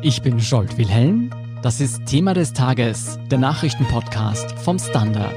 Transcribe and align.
Ich 0.00 0.22
bin 0.22 0.40
Scholt 0.40 0.78
Wilhelm. 0.78 1.30
Das 1.60 1.80
ist 1.80 2.06
Thema 2.06 2.32
des 2.32 2.52
Tages, 2.52 3.18
der 3.32 3.38
Nachrichtenpodcast 3.38 4.52
vom 4.52 4.78
Standard. 4.78 5.34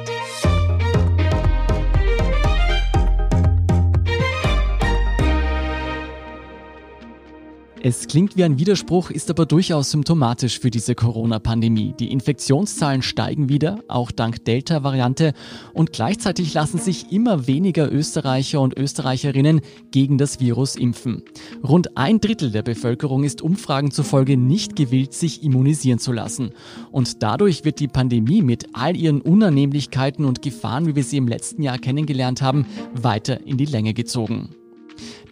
Es 7.83 8.05
klingt 8.05 8.37
wie 8.37 8.43
ein 8.43 8.59
Widerspruch, 8.59 9.09
ist 9.09 9.31
aber 9.31 9.47
durchaus 9.47 9.89
symptomatisch 9.89 10.59
für 10.59 10.69
diese 10.69 10.93
Corona-Pandemie. 10.93 11.95
Die 11.99 12.11
Infektionszahlen 12.11 13.01
steigen 13.01 13.49
wieder, 13.49 13.79
auch 13.87 14.11
dank 14.11 14.45
Delta-Variante, 14.45 15.33
und 15.73 15.91
gleichzeitig 15.91 16.53
lassen 16.53 16.77
sich 16.77 17.11
immer 17.11 17.47
weniger 17.47 17.91
Österreicher 17.91 18.61
und 18.61 18.77
Österreicherinnen 18.77 19.61
gegen 19.89 20.19
das 20.19 20.39
Virus 20.39 20.75
impfen. 20.75 21.23
Rund 21.63 21.97
ein 21.97 22.21
Drittel 22.21 22.51
der 22.51 22.61
Bevölkerung 22.61 23.23
ist 23.23 23.41
Umfragen 23.41 23.89
zufolge 23.89 24.37
nicht 24.37 24.75
gewillt, 24.75 25.15
sich 25.15 25.41
immunisieren 25.41 25.97
zu 25.97 26.11
lassen. 26.11 26.51
Und 26.91 27.23
dadurch 27.23 27.65
wird 27.65 27.79
die 27.79 27.87
Pandemie 27.87 28.43
mit 28.43 28.67
all 28.73 28.95
ihren 28.95 29.21
Unannehmlichkeiten 29.21 30.25
und 30.25 30.43
Gefahren, 30.43 30.85
wie 30.85 30.95
wir 30.95 31.03
sie 31.03 31.17
im 31.17 31.27
letzten 31.27 31.63
Jahr 31.63 31.79
kennengelernt 31.79 32.43
haben, 32.43 32.67
weiter 32.93 33.47
in 33.47 33.57
die 33.57 33.65
Länge 33.65 33.95
gezogen. 33.95 34.49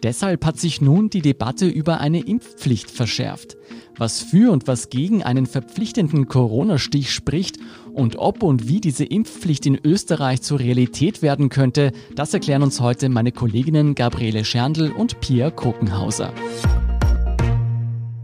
Deshalb 0.02 0.46
hat 0.46 0.58
sich 0.58 0.80
nun 0.80 1.10
die 1.10 1.20
Debatte 1.20 1.66
über 1.66 2.00
eine 2.00 2.20
Impfpflicht 2.20 2.90
verschärft. 2.90 3.56
Was 3.96 4.22
für 4.22 4.50
und 4.50 4.66
was 4.66 4.88
gegen 4.88 5.22
einen 5.22 5.44
verpflichtenden 5.44 6.26
Corona-Stich 6.26 7.12
spricht 7.12 7.58
und 7.92 8.16
ob 8.16 8.42
und 8.42 8.66
wie 8.66 8.80
diese 8.80 9.04
Impfpflicht 9.04 9.66
in 9.66 9.78
Österreich 9.84 10.40
zur 10.40 10.58
Realität 10.58 11.20
werden 11.20 11.50
könnte, 11.50 11.92
das 12.16 12.32
erklären 12.32 12.62
uns 12.62 12.80
heute 12.80 13.10
meine 13.10 13.32
Kolleginnen 13.32 13.94
Gabriele 13.94 14.44
Scherndl 14.46 14.90
und 14.90 15.20
Pia 15.20 15.50
Kruckenhauser. 15.50 16.32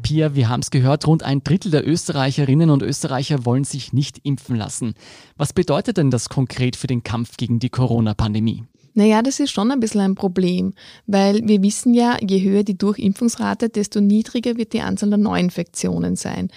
Pia, 0.01 0.35
wir 0.35 0.49
haben 0.49 0.61
es 0.61 0.71
gehört, 0.71 1.07
rund 1.07 1.25
ein 1.25 1.43
Drittel 1.43 1.73
der 1.73 1.87
Österreicherinnen 1.87 2.71
und 2.71 2.83
Österreicher 2.83 3.45
wollen 3.45 3.65
sich 3.65 3.93
nicht 3.93 4.21
impfen 4.23 4.57
lassen. 4.57 4.95
Was 5.37 5.53
bedeutet 5.53 5.99
denn 5.99 6.11
das 6.11 6.29
konkret 6.29 6.77
für 6.77 6.87
den 6.87 7.03
Kampf 7.03 7.37
gegen 7.37 7.59
die 7.59 7.71
Corona-Pandemie? 7.71 8.63
Naja, 8.97 9.21
das 9.21 9.41
ist 9.41 9.51
schon 9.51 9.71
ein 9.71 9.79
bisschen 9.79 10.01
ein 10.01 10.15
Problem, 10.15 10.73
weil 11.07 11.47
wir 11.47 11.63
wissen 11.63 11.93
ja, 11.93 12.17
je 12.19 12.43
höher 12.43 12.63
die 12.63 12.79
Durchimpfungsrate, 12.79 13.69
desto 13.69 14.01
niedriger 14.01 14.57
wird 14.57 14.73
die 14.73 14.81
Anzahl 14.81 15.11
der 15.11 15.19
Neuinfektionen 15.19 16.17
sein. 16.17 16.49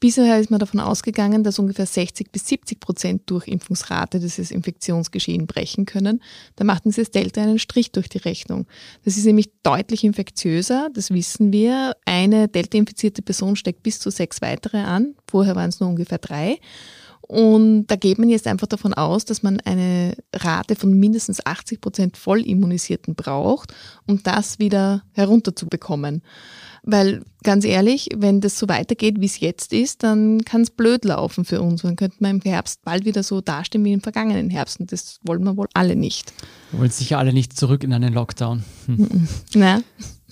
Bisher 0.00 0.40
ist 0.40 0.50
man 0.50 0.58
davon 0.58 0.80
ausgegangen, 0.80 1.44
dass 1.44 1.58
ungefähr 1.58 1.84
60 1.84 2.32
bis 2.32 2.48
70 2.48 2.80
Prozent 2.80 3.22
Durchimpfungsrate 3.26 4.20
dieses 4.20 4.50
Infektionsgeschehen 4.50 5.46
brechen 5.46 5.84
können. 5.84 6.22
Da 6.56 6.64
machten 6.64 6.90
sie 6.92 7.02
das 7.02 7.10
Delta 7.10 7.42
einen 7.42 7.58
Strich 7.58 7.92
durch 7.92 8.08
die 8.08 8.18
Rechnung. 8.18 8.66
Das 9.04 9.18
ist 9.18 9.26
nämlich 9.26 9.50
deutlich 9.62 10.02
infektiöser, 10.02 10.88
das 10.94 11.10
wissen 11.10 11.52
wir. 11.52 11.94
Eine 12.06 12.48
Delta-infizierte 12.48 13.20
Person 13.20 13.54
steckt 13.54 13.82
bis 13.82 14.00
zu 14.00 14.08
sechs 14.08 14.40
weitere 14.40 14.78
an. 14.78 15.14
Vorher 15.30 15.56
waren 15.56 15.68
es 15.68 15.78
nur 15.78 15.90
ungefähr 15.90 16.16
drei. 16.16 16.58
Und 17.32 17.86
da 17.86 17.96
geht 17.96 18.18
man 18.18 18.28
jetzt 18.28 18.46
einfach 18.46 18.66
davon 18.66 18.92
aus, 18.92 19.24
dass 19.24 19.42
man 19.42 19.58
eine 19.60 20.14
Rate 20.34 20.76
von 20.76 20.92
mindestens 20.92 21.46
80 21.46 21.80
Prozent 21.80 22.16
Vollimmunisierten 22.18 23.14
braucht, 23.14 23.72
um 24.06 24.22
das 24.22 24.58
wieder 24.58 25.02
herunterzubekommen. 25.12 26.20
Weil 26.82 27.24
ganz 27.42 27.64
ehrlich, 27.64 28.10
wenn 28.14 28.42
das 28.42 28.58
so 28.58 28.68
weitergeht, 28.68 29.18
wie 29.22 29.24
es 29.24 29.40
jetzt 29.40 29.72
ist, 29.72 30.02
dann 30.02 30.44
kann 30.44 30.60
es 30.60 30.68
blöd 30.68 31.06
laufen 31.06 31.46
für 31.46 31.62
uns. 31.62 31.80
Dann 31.80 31.96
könnte 31.96 32.18
man 32.20 32.32
im 32.32 32.40
Herbst 32.42 32.84
bald 32.84 33.06
wieder 33.06 33.22
so 33.22 33.40
dastehen 33.40 33.82
wie 33.86 33.94
im 33.94 34.02
vergangenen 34.02 34.50
Herbst. 34.50 34.78
Und 34.78 34.92
das 34.92 35.18
wollen 35.22 35.42
wir 35.42 35.56
wohl 35.56 35.68
alle 35.72 35.96
nicht. 35.96 36.34
Wir 36.70 36.80
wollen 36.80 36.90
sicher 36.90 37.16
alle 37.16 37.32
nicht 37.32 37.56
zurück 37.56 37.82
in 37.82 37.94
einen 37.94 38.12
Lockdown. 38.12 38.62
Hm. 38.84 39.26
Na? 39.54 39.80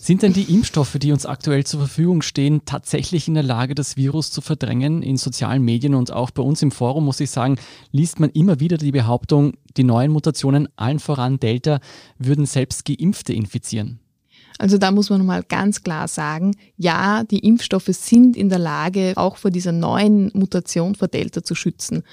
Sind 0.02 0.22
denn 0.22 0.32
die 0.32 0.54
Impfstoffe, 0.54 0.96
die 0.98 1.12
uns 1.12 1.26
aktuell 1.26 1.64
zur 1.64 1.80
Verfügung 1.80 2.22
stehen, 2.22 2.62
tatsächlich 2.64 3.28
in 3.28 3.34
der 3.34 3.42
Lage, 3.42 3.74
das 3.74 3.98
Virus 3.98 4.30
zu 4.30 4.40
verdrängen? 4.40 5.02
In 5.02 5.18
sozialen 5.18 5.62
Medien 5.62 5.94
und 5.94 6.10
auch 6.10 6.30
bei 6.30 6.42
uns 6.42 6.62
im 6.62 6.70
Forum, 6.70 7.04
muss 7.04 7.20
ich 7.20 7.30
sagen, 7.30 7.56
liest 7.92 8.18
man 8.18 8.30
immer 8.30 8.60
wieder 8.60 8.78
die 8.78 8.92
Behauptung, 8.92 9.52
die 9.76 9.84
neuen 9.84 10.10
Mutationen, 10.10 10.68
allen 10.74 11.00
voran 11.00 11.38
Delta, 11.38 11.80
würden 12.18 12.46
selbst 12.46 12.86
Geimpfte 12.86 13.34
infizieren. 13.34 14.00
Also 14.58 14.78
da 14.78 14.90
muss 14.90 15.10
man 15.10 15.24
mal 15.26 15.42
ganz 15.42 15.82
klar 15.82 16.08
sagen, 16.08 16.56
ja, 16.78 17.22
die 17.24 17.40
Impfstoffe 17.40 17.90
sind 17.90 18.38
in 18.38 18.48
der 18.48 18.58
Lage, 18.58 19.12
auch 19.16 19.36
vor 19.36 19.50
dieser 19.50 19.72
neuen 19.72 20.30
Mutation 20.32 20.94
vor 20.94 21.08
Delta 21.08 21.44
zu 21.44 21.54
schützen. 21.54 22.04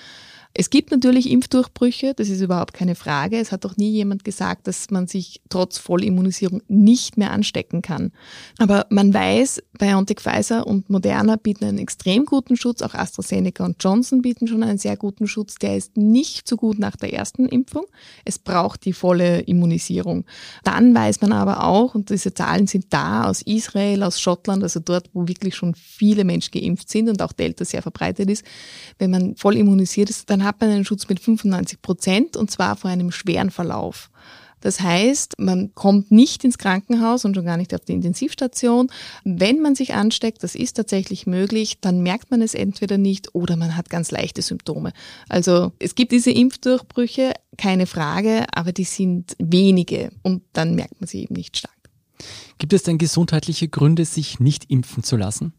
Es 0.59 0.72
gibt 0.72 0.90
natürlich 0.90 1.29
Impfdurchbrüche, 1.29 2.16
das 2.16 2.29
ist 2.29 2.41
überhaupt 2.41 2.73
keine 2.73 2.95
Frage. 2.95 3.38
Es 3.38 3.51
hat 3.51 3.63
doch 3.63 3.78
nie 3.78 3.91
jemand 3.91 4.23
gesagt, 4.23 4.66
dass 4.66 4.90
man 4.90 5.06
sich 5.06 5.40
trotz 5.50 5.78
Vollimmunisierung 5.78 6.63
nicht 6.68 7.16
mehr 7.16 7.29
anstecken 7.29 7.84
kann. 7.84 8.12
Aber 8.57 8.88
man 8.90 9.13
weiß, 9.13 9.62
BioNTech 9.78 10.19
Pfizer 10.19 10.66
und 10.66 10.90
Moderna 10.90 11.35
bieten 11.35 11.66
einen 11.66 11.78
extrem 11.78 12.25
guten 12.25 12.57
Schutz, 12.57 12.81
auch 12.81 12.96
AstraZeneca 12.96 13.63
und 13.66 13.84
Johnson 13.84 14.23
bieten 14.23 14.47
schon 14.47 14.63
einen 14.63 14.79
sehr 14.79 14.97
guten 14.97 15.28
Schutz. 15.28 15.56
Der 15.62 15.78
ist 15.78 15.96
nicht 15.96 16.47
so 16.47 16.57
gut 16.57 16.79
nach 16.79 16.96
der 16.96 17.13
ersten 17.13 17.47
Impfung. 17.47 17.85
Es 18.25 18.40
braucht 18.40 18.84
die 18.85 18.94
volle 18.94 19.41
Immunisierung. 19.41 20.25
Dann 20.63 20.96
weiß 20.96 21.22
man 21.22 21.34
aber 21.34 21.66
auch, 21.66 21.94
und 21.94 22.09
diese 22.09 22.34
Zahlen 22.34 22.66
sind 22.66 22.85
da 22.90 23.25
aus 23.25 23.44
Israel, 23.44 24.01
aus 24.01 24.19
Schottland, 24.19 24.63
also 24.63 24.79
dort, 24.79 25.12
wo 25.13 25.28
wirklich 25.28 25.53
schon 25.53 25.75
viele 25.75 26.23
Menschen 26.23 26.59
geimpft 26.59 26.90
sind 26.90 27.09
und 27.09 27.22
auch 27.22 27.31
Delta 27.31 27.63
sehr 27.63 27.84
verbreitet 27.84 28.31
ist, 28.31 28.44
wenn 28.97 29.12
man 29.12 29.35
voll 29.35 29.56
immunisiert 29.56 30.09
ist, 30.09 30.28
dann 30.31 30.47
hat 30.47 30.62
man 30.62 30.72
einen 30.72 30.85
Schutz 30.85 31.08
mit 31.08 31.19
95 31.19 31.81
Prozent 31.81 32.38
und 32.38 32.50
zwar 32.50 32.75
vor 32.75 32.90
einem 32.90 33.12
schweren 33.12 33.52
Verlauf. 33.52 34.09
Das 34.62 34.81
heißt, 34.81 35.35
man 35.38 35.74
kommt 35.75 36.12
nicht 36.12 36.44
ins 36.44 36.58
Krankenhaus 36.58 37.25
und 37.25 37.35
schon 37.35 37.46
gar 37.46 37.58
nicht 37.58 37.75
auf 37.75 37.81
die 37.81 37.94
Intensivstation. 37.94 38.90
Wenn 39.24 39.62
man 39.62 39.75
sich 39.75 39.94
ansteckt, 39.94 40.44
das 40.44 40.56
ist 40.56 40.74
tatsächlich 40.74 41.28
möglich, 41.28 41.80
dann 41.80 42.02
merkt 42.02 42.31
man 42.31 42.41
es 42.41 42.56
entweder 42.56 42.97
nicht 42.97 43.35
oder 43.35 43.56
man 43.56 43.78
hat 43.78 43.90
ganz 43.90 44.09
leichte 44.09 44.41
Symptome. 44.41 44.94
Also 45.30 45.74
es 45.80 45.94
gibt 45.94 46.12
diese 46.12 46.31
Impfdurchbrüche, 46.31 47.34
keine 47.58 47.85
Frage, 47.85 48.46
aber 48.52 48.72
die 48.72 48.84
sind 48.84 49.35
wenige 49.38 50.12
und 50.24 50.41
dann 50.53 50.74
merkt 50.74 51.00
man 51.00 51.08
sie 51.08 51.22
eben 51.22 51.35
nicht 51.35 51.58
stark. 51.58 51.74
Gibt 52.58 52.74
es 52.74 52.81
denn 52.81 52.97
gesundheitliche 52.97 53.68
Gründe, 53.68 54.06
sich 54.06 54.40
nicht 54.40 54.72
impfen 54.72 55.03
zu 55.03 55.18
lassen? 55.18 55.53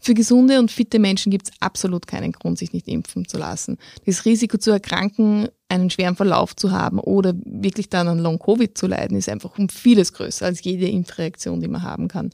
Für 0.00 0.14
gesunde 0.14 0.58
und 0.58 0.70
fitte 0.70 0.98
Menschen 0.98 1.30
gibt 1.30 1.48
es 1.48 1.54
absolut 1.60 2.06
keinen 2.06 2.32
Grund, 2.32 2.58
sich 2.58 2.72
nicht 2.72 2.88
impfen 2.88 3.26
zu 3.26 3.38
lassen. 3.38 3.78
Das 4.06 4.24
Risiko 4.24 4.58
zu 4.58 4.70
erkranken, 4.70 5.48
einen 5.68 5.90
schweren 5.90 6.16
Verlauf 6.16 6.56
zu 6.56 6.70
haben 6.70 6.98
oder 6.98 7.34
wirklich 7.44 7.88
dann 7.88 8.08
an 8.08 8.18
Long-Covid 8.18 8.76
zu 8.76 8.86
leiden, 8.86 9.16
ist 9.16 9.28
einfach 9.28 9.58
um 9.58 9.68
vieles 9.68 10.12
größer 10.12 10.46
als 10.46 10.62
jede 10.62 10.88
Impfreaktion, 10.88 11.60
die 11.60 11.68
man 11.68 11.82
haben 11.82 12.08
kann. 12.08 12.30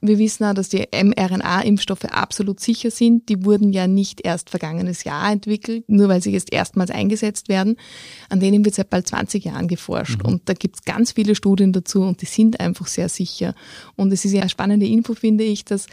Wir 0.00 0.18
wissen 0.18 0.44
auch, 0.44 0.54
dass 0.54 0.68
die 0.68 0.86
mRNA-Impfstoffe 0.92 2.04
absolut 2.04 2.60
sicher 2.60 2.90
sind. 2.90 3.28
Die 3.28 3.44
wurden 3.44 3.72
ja 3.72 3.86
nicht 3.86 4.24
erst 4.24 4.50
vergangenes 4.50 5.04
Jahr 5.04 5.32
entwickelt, 5.32 5.84
nur 5.88 6.08
weil 6.08 6.22
sie 6.22 6.30
jetzt 6.30 6.52
erstmals 6.52 6.90
eingesetzt 6.90 7.48
werden. 7.48 7.76
An 8.28 8.40
denen 8.40 8.64
wird 8.64 8.74
seit 8.74 8.90
bald 8.90 9.08
20 9.08 9.44
Jahren 9.44 9.68
geforscht. 9.68 10.22
Mhm. 10.22 10.28
Und 10.28 10.48
da 10.48 10.54
gibt 10.54 10.76
es 10.76 10.84
ganz 10.84 11.12
viele 11.12 11.34
Studien 11.34 11.72
dazu 11.72 12.02
und 12.02 12.22
die 12.22 12.26
sind 12.26 12.60
einfach 12.60 12.86
sehr 12.86 13.08
sicher. 13.08 13.54
Und 13.96 14.12
es 14.12 14.24
ist 14.24 14.32
ja 14.32 14.40
eine 14.40 14.50
spannende 14.50 14.86
Info, 14.86 15.14
finde 15.14 15.44
ich, 15.44 15.64
dass 15.64 15.86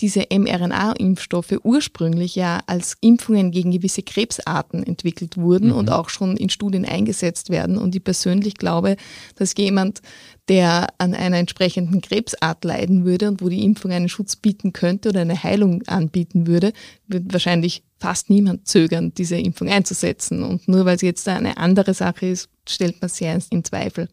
diese 0.00 0.26
mRNA-Impfstoffe 0.30 1.54
ursprünglich 1.62 2.34
ja 2.34 2.60
als 2.66 2.96
Impfungen 3.00 3.52
gegen 3.52 3.70
gewisse 3.70 4.02
Krebsarten 4.02 4.82
entwickelt 4.82 5.36
wurden 5.36 5.68
mhm. 5.68 5.76
und 5.76 5.90
auch 5.90 6.08
schon 6.08 6.36
in 6.36 6.48
Studien 6.48 6.84
eingesetzt 6.84 7.48
werden. 7.48 7.78
Und 7.78 7.94
ich 7.94 8.02
persönlich 8.02 8.54
glaube, 8.54 8.96
dass 9.36 9.54
jemand, 9.56 10.02
der 10.48 10.88
an 10.98 11.14
einer 11.14 11.38
entsprechenden 11.38 12.00
Krebsart 12.00 12.64
leiden 12.64 13.04
würde 13.04 13.28
und 13.28 13.40
wo 13.40 13.48
die 13.48 13.64
Impfung 13.64 13.92
einen 13.92 14.08
Schutz 14.08 14.34
bieten 14.36 14.72
könnte 14.72 15.10
oder 15.10 15.20
eine 15.20 15.42
Heilung 15.42 15.82
anbieten 15.86 16.46
würde, 16.48 16.72
wird 17.06 17.32
wahrscheinlich 17.32 17.84
fast 18.00 18.30
niemand 18.30 18.66
zögern, 18.66 19.14
diese 19.14 19.36
Impfung 19.36 19.68
einzusetzen. 19.68 20.42
Und 20.42 20.66
nur 20.66 20.84
weil 20.86 20.96
es 20.96 21.02
jetzt 21.02 21.28
eine 21.28 21.56
andere 21.56 21.94
Sache 21.94 22.26
ist, 22.26 22.48
stellt 22.68 23.00
man 23.00 23.08
sehr 23.08 23.38
in 23.50 23.64
Zweifel. 23.64 24.08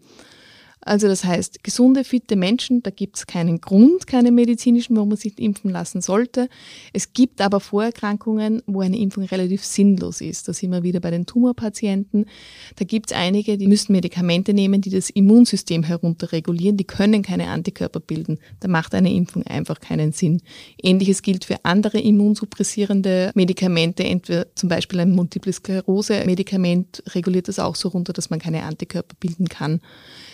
Also 0.84 1.08
das 1.08 1.24
heißt, 1.24 1.64
gesunde, 1.64 2.03
fitte 2.03 2.36
Menschen, 2.36 2.81
da 2.81 2.90
gibt 2.90 3.16
es 3.18 3.28
keinen 3.28 3.62
Grund, 3.62 4.08
keine 4.08 4.31
medizinischen, 4.31 4.96
warum 4.96 5.10
man 5.10 5.18
sich 5.18 5.38
impfen 5.38 5.69
lassen 5.69 6.01
sollte. 6.01 6.50
Es 6.92 7.13
gibt 7.13 7.39
aber 7.39 7.60
Vorerkrankungen, 7.60 8.63
wo 8.66 8.81
eine 8.81 8.98
Impfung 8.98 9.25
relativ 9.25 9.63
sinnlos 9.63 10.22
ist. 10.22 10.48
Da 10.48 10.54
sind 10.54 10.72
wir 10.72 10.81
wieder 10.81 11.00
bei 11.00 11.12
den 11.12 11.28
Tumorpatienten. 11.28 12.25
Da 12.78 12.86
gibt 12.86 13.12
es 13.12 13.18
einige, 13.18 13.60
die 13.60 13.68
müssen 13.68 13.92
Medikamente 13.92 14.56
nehmen, 14.56 14.81
die 14.81 14.89
das 14.89 15.12
Immunsystem 15.12 15.83
herunterregulieren. 15.83 16.78
Die 16.78 16.86
können 16.86 17.22
keine 17.22 17.50
Antikörper 17.50 18.00
bilden. 18.00 18.39
Da 18.60 18.68
macht 18.68 18.95
eine 18.95 19.13
Impfung 19.13 19.44
einfach 19.44 19.80
keinen 19.81 20.13
Sinn. 20.13 20.42
Ähnliches 20.81 21.22
gilt 21.22 21.45
für 21.45 21.63
andere 21.63 22.00
immunsuppressierende 22.00 23.31
Medikamente. 23.36 24.04
Entweder 24.04 24.48
zum 24.56 24.69
Beispiel 24.69 25.00
ein 25.00 25.12
Multiple 25.12 25.54
Sklerose-Medikament 25.54 27.04
reguliert 27.10 27.48
das 27.48 27.60
auch 27.60 27.75
so 27.75 27.89
runter, 27.89 28.13
dass 28.13 28.31
man 28.31 28.39
keine 28.39 28.63
Antikörper 28.63 29.16
bilden 29.19 29.48
kann. 29.48 29.80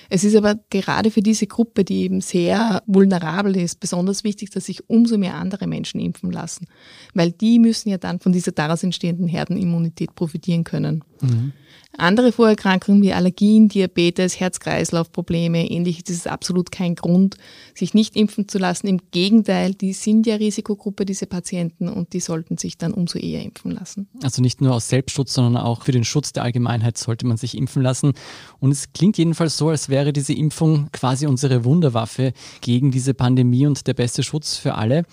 Es 0.09 0.23
ist 0.23 0.35
aber 0.35 0.55
gerade 0.69 1.11
für 1.11 1.21
diese 1.21 1.47
Gruppe, 1.47 1.83
die 1.83 2.03
eben 2.03 2.21
sehr 2.21 2.81
vulnerabel 2.85 3.57
ist, 3.57 3.79
besonders 3.79 4.23
wichtig, 4.23 4.49
dass 4.51 4.65
sich 4.65 4.89
umso 4.89 5.17
mehr 5.17 5.35
andere 5.35 5.67
Menschen 5.67 5.99
impfen 5.99 6.31
lassen, 6.31 6.67
weil 7.13 7.31
die 7.31 7.59
müssen 7.59 7.89
ja 7.89 7.97
dann 7.97 8.19
von 8.19 8.31
dieser 8.31 8.51
daraus 8.51 8.83
entstehenden 8.83 9.27
Herdenimmunität 9.27 10.15
profitieren 10.15 10.63
können. 10.63 11.03
Mhm. 11.21 11.53
Andere 11.97 12.31
Vorerkrankungen 12.31 13.01
wie 13.01 13.13
Allergien, 13.13 13.69
Diabetes, 13.69 14.39
Herz-Kreislauf-Probleme, 14.39 15.69
ähnliches, 15.69 16.09
ist 16.09 16.27
absolut 16.27 16.71
kein 16.71 16.93
Grund, 16.93 17.37
sich 17.73 17.95
nicht 17.95 18.15
impfen 18.15 18.47
zu 18.47 18.59
lassen. 18.59 18.85
Im 18.87 18.99
Gegenteil, 19.09 19.73
die 19.73 19.93
sind 19.93 20.27
ja 20.27 20.35
Risikogruppe, 20.35 21.05
diese 21.05 21.25
Patienten, 21.25 21.89
und 21.89 22.13
die 22.13 22.19
sollten 22.19 22.57
sich 22.57 22.77
dann 22.77 22.93
umso 22.93 23.17
eher 23.17 23.41
impfen 23.41 23.71
lassen. 23.71 24.07
Also 24.21 24.43
nicht 24.43 24.61
nur 24.61 24.75
aus 24.75 24.89
Selbstschutz, 24.89 25.33
sondern 25.33 25.57
auch 25.57 25.83
für 25.83 25.91
den 25.91 26.03
Schutz 26.03 26.33
der 26.33 26.43
Allgemeinheit 26.43 26.99
sollte 26.99 27.25
man 27.25 27.37
sich 27.37 27.57
impfen 27.57 27.81
lassen. 27.81 28.13
Und 28.59 28.71
es 28.71 28.93
klingt 28.93 29.17
jedenfalls 29.17 29.57
so, 29.57 29.69
als 29.69 29.89
wäre 29.89 30.13
diese 30.13 30.33
Impfung 30.33 30.89
quasi 30.91 31.25
unsere 31.25 31.65
Wunderwaffe 31.65 32.33
gegen 32.61 32.91
diese 32.91 33.15
Pandemie 33.15 33.65
und 33.65 33.87
der 33.87 33.95
beste 33.95 34.21
Schutz 34.21 34.55
für 34.57 34.75
alle. 34.75 35.03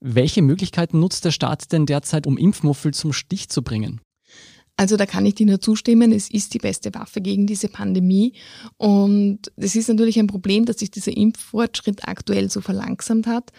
Welche 0.00 0.42
Möglichkeiten 0.42 1.00
nutzt 1.00 1.24
der 1.24 1.32
Staat 1.32 1.72
denn 1.72 1.86
derzeit, 1.86 2.26
um 2.26 2.36
Impfmuffel 2.36 2.92
zum 2.92 3.12
Stich 3.14 3.48
zu 3.48 3.62
bringen? 3.62 4.00
Also 4.78 4.96
da 4.96 5.06
kann 5.06 5.26
ich 5.26 5.34
dir 5.34 5.44
nur 5.44 5.60
zustimmen, 5.60 6.12
es 6.12 6.30
ist 6.30 6.54
die 6.54 6.60
beste 6.60 6.94
Waffe 6.94 7.20
gegen 7.20 7.48
diese 7.48 7.68
Pandemie. 7.68 8.34
Und 8.76 9.40
es 9.56 9.74
ist 9.74 9.88
natürlich 9.88 10.20
ein 10.20 10.28
Problem, 10.28 10.66
dass 10.66 10.78
sich 10.78 10.92
dieser 10.92 11.16
Impffortschritt 11.16 12.06
aktuell 12.06 12.48
so 12.48 12.60
verlangsamt 12.60 13.26
hat. 13.26 13.50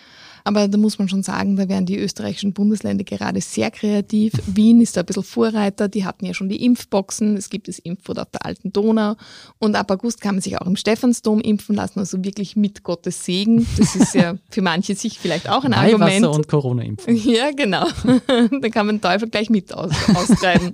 Aber 0.43 0.67
da 0.67 0.77
muss 0.77 0.99
man 0.99 1.09
schon 1.09 1.23
sagen, 1.23 1.55
da 1.55 1.67
werden 1.69 1.85
die 1.85 1.97
österreichischen 1.97 2.53
Bundesländer 2.53 3.03
gerade 3.03 3.41
sehr 3.41 3.71
kreativ. 3.71 4.33
Wien 4.45 4.81
ist 4.81 4.97
da 4.97 5.01
ein 5.01 5.05
bisschen 5.05 5.23
Vorreiter, 5.23 5.87
die 5.87 6.05
hatten 6.05 6.25
ja 6.25 6.33
schon 6.33 6.49
die 6.49 6.63
Impfboxen, 6.63 7.37
es 7.37 7.49
gibt 7.49 7.67
das 7.67 7.79
Impfwort 7.79 8.19
auf 8.19 8.29
der 8.31 8.45
Alten 8.45 8.71
Donau 8.71 9.15
und 9.59 9.75
ab 9.75 9.91
August 9.91 10.21
kann 10.21 10.35
man 10.35 10.41
sich 10.41 10.59
auch 10.59 10.65
im 10.65 10.75
Stephansdom 10.75 11.41
impfen 11.41 11.75
lassen, 11.75 11.99
also 11.99 12.23
wirklich 12.23 12.55
mit 12.55 12.83
Gottes 12.83 13.25
Segen. 13.25 13.67
Das 13.77 13.95
ist 13.95 14.15
ja 14.15 14.35
für 14.49 14.61
manche 14.61 14.95
sich 14.95 15.19
vielleicht 15.19 15.49
auch 15.49 15.63
ein 15.63 15.71
Weihwasser 15.71 16.03
Argument. 16.03 16.25
und 16.35 16.47
Corona-Impfung. 16.47 17.15
Ja, 17.29 17.51
genau. 17.51 17.85
da 18.27 18.69
kann 18.69 18.87
man 18.87 18.95
den 18.95 19.01
Teufel 19.01 19.29
gleich 19.29 19.49
mit 19.49 19.73
aus 19.73 19.91
austreiben. 20.15 20.73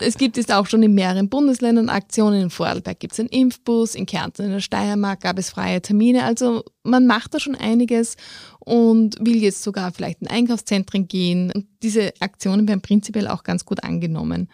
Es 0.00 0.18
gibt 0.18 0.36
jetzt 0.36 0.52
auch 0.52 0.66
schon 0.66 0.82
in 0.82 0.94
mehreren 0.94 1.28
Bundesländern 1.28 1.88
Aktionen. 1.88 2.42
In 2.42 2.50
Vorarlberg 2.50 2.98
gibt 2.98 3.14
es 3.14 3.20
einen 3.20 3.28
Impfbus, 3.28 3.94
in 3.94 4.06
Kärnten 4.06 4.42
in 4.44 4.50
der 4.52 4.60
Steiermark 4.60 5.20
gab 5.20 5.38
es 5.38 5.50
freie 5.50 5.80
Termine. 5.80 6.24
Also 6.24 6.64
man 6.82 7.06
macht 7.06 7.34
da 7.34 7.40
schon 7.40 7.54
einiges 7.54 8.16
und 8.58 9.16
will 9.20 9.42
jetzt 9.42 9.62
sogar 9.62 9.92
vielleicht 9.92 10.22
in 10.22 10.28
Einkaufszentren 10.28 11.08
gehen. 11.08 11.52
Und 11.52 11.66
diese 11.82 12.12
Aktionen 12.20 12.68
werden 12.68 12.82
prinzipiell 12.82 13.28
auch 13.28 13.42
ganz 13.42 13.64
gut 13.64 13.84
angenommen. 13.84 14.48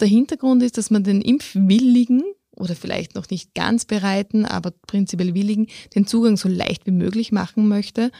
Der 0.00 0.08
Hintergrund 0.08 0.62
ist, 0.62 0.76
dass 0.76 0.90
man 0.90 1.04
den 1.04 1.22
Impfwilligen 1.22 2.24
oder 2.56 2.74
vielleicht 2.74 3.14
noch 3.14 3.28
nicht 3.30 3.54
ganz 3.54 3.84
bereiten, 3.84 4.44
aber 4.44 4.72
prinzipiell 4.86 5.34
willigen, 5.34 5.68
den 5.94 6.06
Zugang 6.06 6.36
so 6.36 6.48
leicht 6.48 6.86
wie 6.86 6.92
möglich 6.92 7.32
machen 7.32 7.68
möchte. 7.68 8.10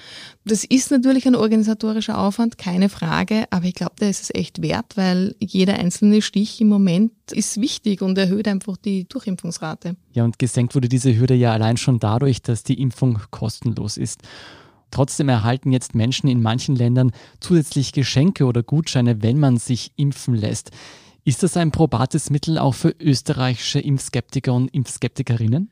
Das 0.44 0.64
ist 0.64 0.90
natürlich 0.90 1.26
ein 1.26 1.34
organisatorischer 1.34 2.18
Aufwand, 2.18 2.58
keine 2.58 2.88
Frage, 2.88 3.44
aber 3.50 3.66
ich 3.66 3.74
glaube, 3.74 3.94
der 4.00 4.10
ist 4.10 4.22
es 4.22 4.34
echt 4.34 4.62
wert, 4.62 4.96
weil 4.96 5.34
jeder 5.40 5.74
einzelne 5.78 6.22
Stich 6.22 6.60
im 6.60 6.68
Moment 6.68 7.12
ist 7.32 7.60
wichtig 7.60 8.02
und 8.02 8.18
erhöht 8.18 8.48
einfach 8.48 8.76
die 8.76 9.08
Durchimpfungsrate. 9.08 9.96
Ja, 10.12 10.24
und 10.24 10.38
gesenkt 10.38 10.74
wurde 10.74 10.88
diese 10.88 11.16
Hürde 11.16 11.34
ja 11.34 11.52
allein 11.52 11.76
schon 11.76 11.98
dadurch, 11.98 12.42
dass 12.42 12.62
die 12.62 12.80
Impfung 12.80 13.18
kostenlos 13.30 13.96
ist. 13.96 14.22
Trotzdem 14.90 15.28
erhalten 15.28 15.72
jetzt 15.72 15.96
Menschen 15.96 16.28
in 16.28 16.40
manchen 16.40 16.76
Ländern 16.76 17.10
zusätzlich 17.40 17.92
Geschenke 17.92 18.44
oder 18.44 18.62
Gutscheine, 18.62 19.22
wenn 19.22 19.40
man 19.40 19.56
sich 19.56 19.90
impfen 19.96 20.36
lässt. 20.36 20.70
Ist 21.24 21.42
das 21.42 21.56
ein 21.56 21.70
probates 21.70 22.30
Mittel 22.30 22.58
auch 22.58 22.74
für 22.74 22.94
österreichische 23.00 23.80
Impfskeptiker 23.80 24.52
und 24.52 24.68
Impfskeptikerinnen? 24.68 25.70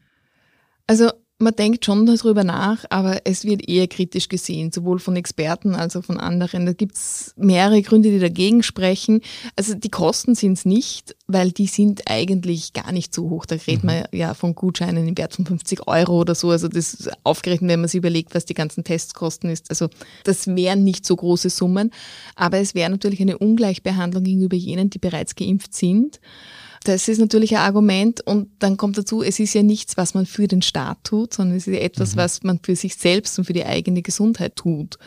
Also 0.86 1.10
man 1.42 1.54
denkt 1.54 1.84
schon 1.84 2.06
darüber 2.06 2.44
nach, 2.44 2.84
aber 2.88 3.20
es 3.24 3.44
wird 3.44 3.68
eher 3.68 3.88
kritisch 3.88 4.28
gesehen, 4.28 4.72
sowohl 4.72 4.98
von 4.98 5.16
Experten 5.16 5.74
als 5.74 5.96
auch 5.96 6.04
von 6.04 6.18
anderen. 6.18 6.66
Da 6.66 6.72
gibt 6.72 6.96
es 6.96 7.34
mehrere 7.36 7.82
Gründe, 7.82 8.10
die 8.10 8.18
dagegen 8.18 8.62
sprechen. 8.62 9.20
Also 9.56 9.74
die 9.74 9.90
Kosten 9.90 10.34
sind 10.34 10.54
es 10.54 10.64
nicht, 10.64 11.16
weil 11.26 11.50
die 11.50 11.66
sind 11.66 12.02
eigentlich 12.06 12.72
gar 12.72 12.92
nicht 12.92 13.14
so 13.14 13.28
hoch. 13.28 13.46
Da 13.46 13.56
redet 13.56 13.82
mhm. 13.82 13.86
man 13.86 14.04
ja 14.12 14.34
von 14.34 14.54
Gutscheinen 14.54 15.06
im 15.06 15.18
Wert 15.18 15.34
von 15.34 15.44
50 15.44 15.86
Euro 15.86 16.20
oder 16.20 16.34
so. 16.34 16.50
Also 16.50 16.68
das 16.68 16.94
ist 16.94 17.10
aufgerechnet, 17.24 17.70
wenn 17.70 17.80
man 17.80 17.88
sich 17.88 17.98
überlegt, 17.98 18.34
was 18.34 18.44
die 18.44 18.54
ganzen 18.54 18.84
Tests 18.84 19.12
kosten 19.12 19.48
ist. 19.48 19.68
Also 19.70 19.88
das 20.24 20.46
wären 20.46 20.84
nicht 20.84 21.04
so 21.04 21.16
große 21.16 21.50
Summen, 21.50 21.90
aber 22.36 22.58
es 22.58 22.74
wäre 22.74 22.90
natürlich 22.90 23.20
eine 23.20 23.38
Ungleichbehandlung 23.38 24.24
gegenüber 24.24 24.56
jenen, 24.56 24.90
die 24.90 24.98
bereits 24.98 25.34
geimpft 25.34 25.74
sind. 25.74 26.20
Das 26.84 27.08
ist 27.08 27.18
natürlich 27.18 27.56
ein 27.56 27.62
Argument 27.62 28.20
und 28.20 28.48
dann 28.58 28.76
kommt 28.76 28.98
dazu, 28.98 29.22
es 29.22 29.38
ist 29.38 29.54
ja 29.54 29.62
nichts, 29.62 29.96
was 29.96 30.14
man 30.14 30.26
für 30.26 30.48
den 30.48 30.62
Staat 30.62 31.04
tut, 31.04 31.34
sondern 31.34 31.56
es 31.56 31.66
ist 31.66 31.76
etwas, 31.78 32.14
mhm. 32.14 32.18
was 32.18 32.42
man 32.42 32.60
für 32.62 32.76
sich 32.76 32.96
selbst 32.96 33.38
und 33.38 33.44
für 33.44 33.52
die 33.52 33.64
eigene 33.64 34.02
Gesundheit 34.02 34.56
tut. 34.56 34.98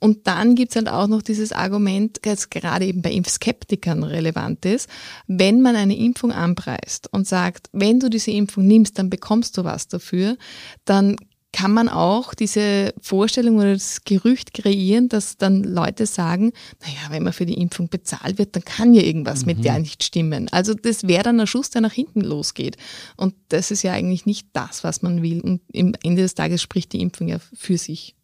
Und 0.00 0.26
dann 0.26 0.54
gibt's 0.54 0.76
halt 0.76 0.88
auch 0.88 1.06
noch 1.06 1.22
dieses 1.22 1.52
Argument, 1.52 2.18
das 2.22 2.50
gerade 2.50 2.86
eben 2.86 3.02
bei 3.02 3.12
Impfskeptikern 3.12 4.02
relevant 4.02 4.64
ist, 4.64 4.88
wenn 5.26 5.60
man 5.62 5.76
eine 5.76 5.96
Impfung 5.96 6.32
anpreist 6.32 7.08
und 7.12 7.26
sagt, 7.26 7.68
wenn 7.72 8.00
du 8.00 8.10
diese 8.10 8.30
Impfung 8.30 8.66
nimmst, 8.66 8.98
dann 8.98 9.10
bekommst 9.10 9.56
du 9.56 9.64
was 9.64 9.88
dafür, 9.88 10.36
dann 10.84 11.16
kann 11.54 11.72
man 11.72 11.88
auch 11.88 12.34
diese 12.34 12.92
Vorstellung 13.00 13.58
oder 13.58 13.74
das 13.74 14.02
Gerücht 14.04 14.54
kreieren, 14.54 15.08
dass 15.08 15.36
dann 15.36 15.62
Leute 15.62 16.04
sagen, 16.04 16.52
naja, 16.80 17.10
wenn 17.10 17.22
man 17.22 17.32
für 17.32 17.46
die 17.46 17.54
Impfung 17.54 17.88
bezahlt 17.88 18.38
wird, 18.38 18.56
dann 18.56 18.64
kann 18.64 18.92
ja 18.92 19.02
irgendwas 19.02 19.42
mhm. 19.42 19.46
mit 19.46 19.64
der 19.64 19.78
nicht 19.78 20.02
stimmen. 20.02 20.48
Also 20.50 20.74
das 20.74 21.06
wäre 21.06 21.22
dann 21.22 21.38
ein 21.38 21.46
Schuss, 21.46 21.70
der 21.70 21.80
nach 21.80 21.92
hinten 21.92 22.22
losgeht. 22.22 22.76
Und 23.16 23.36
das 23.50 23.70
ist 23.70 23.84
ja 23.84 23.92
eigentlich 23.92 24.26
nicht 24.26 24.48
das, 24.52 24.82
was 24.82 25.00
man 25.02 25.22
will. 25.22 25.42
Und 25.42 25.60
am 25.76 25.92
Ende 26.02 26.22
des 26.22 26.34
Tages 26.34 26.60
spricht 26.60 26.92
die 26.92 27.00
Impfung 27.00 27.28
ja 27.28 27.38
für 27.38 27.78
sich. 27.78 28.16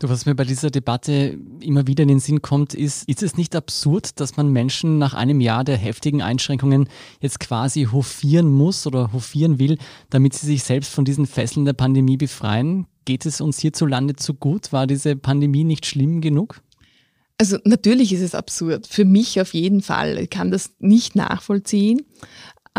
Du, 0.00 0.08
was 0.08 0.24
mir 0.24 0.34
bei 0.34 0.44
dieser 0.44 0.70
Debatte 0.70 1.38
immer 1.60 1.86
wieder 1.86 2.02
in 2.02 2.08
den 2.08 2.20
Sinn 2.20 2.40
kommt, 2.40 2.72
ist, 2.72 3.06
ist 3.06 3.22
es 3.22 3.36
nicht 3.36 3.54
absurd, 3.54 4.18
dass 4.18 4.38
man 4.38 4.48
Menschen 4.48 4.96
nach 4.96 5.12
einem 5.12 5.42
Jahr 5.42 5.62
der 5.62 5.76
heftigen 5.76 6.22
Einschränkungen 6.22 6.88
jetzt 7.20 7.38
quasi 7.38 7.84
hofieren 7.84 8.50
muss 8.50 8.86
oder 8.86 9.12
hofieren 9.12 9.58
will, 9.58 9.76
damit 10.08 10.32
sie 10.32 10.46
sich 10.46 10.64
selbst 10.64 10.94
von 10.94 11.04
diesen 11.04 11.26
Fesseln 11.26 11.66
der 11.66 11.74
Pandemie 11.74 12.16
befreien? 12.16 12.86
Geht 13.04 13.26
es 13.26 13.42
uns 13.42 13.58
hierzulande 13.58 14.16
zu 14.16 14.32
gut? 14.32 14.72
War 14.72 14.86
diese 14.86 15.16
Pandemie 15.16 15.64
nicht 15.64 15.84
schlimm 15.84 16.22
genug? 16.22 16.62
Also 17.36 17.58
natürlich 17.64 18.12
ist 18.14 18.22
es 18.22 18.34
absurd. 18.34 18.86
Für 18.86 19.04
mich 19.04 19.38
auf 19.40 19.52
jeden 19.52 19.82
Fall. 19.82 20.18
Ich 20.18 20.30
kann 20.30 20.50
das 20.50 20.74
nicht 20.78 21.14
nachvollziehen. 21.14 22.02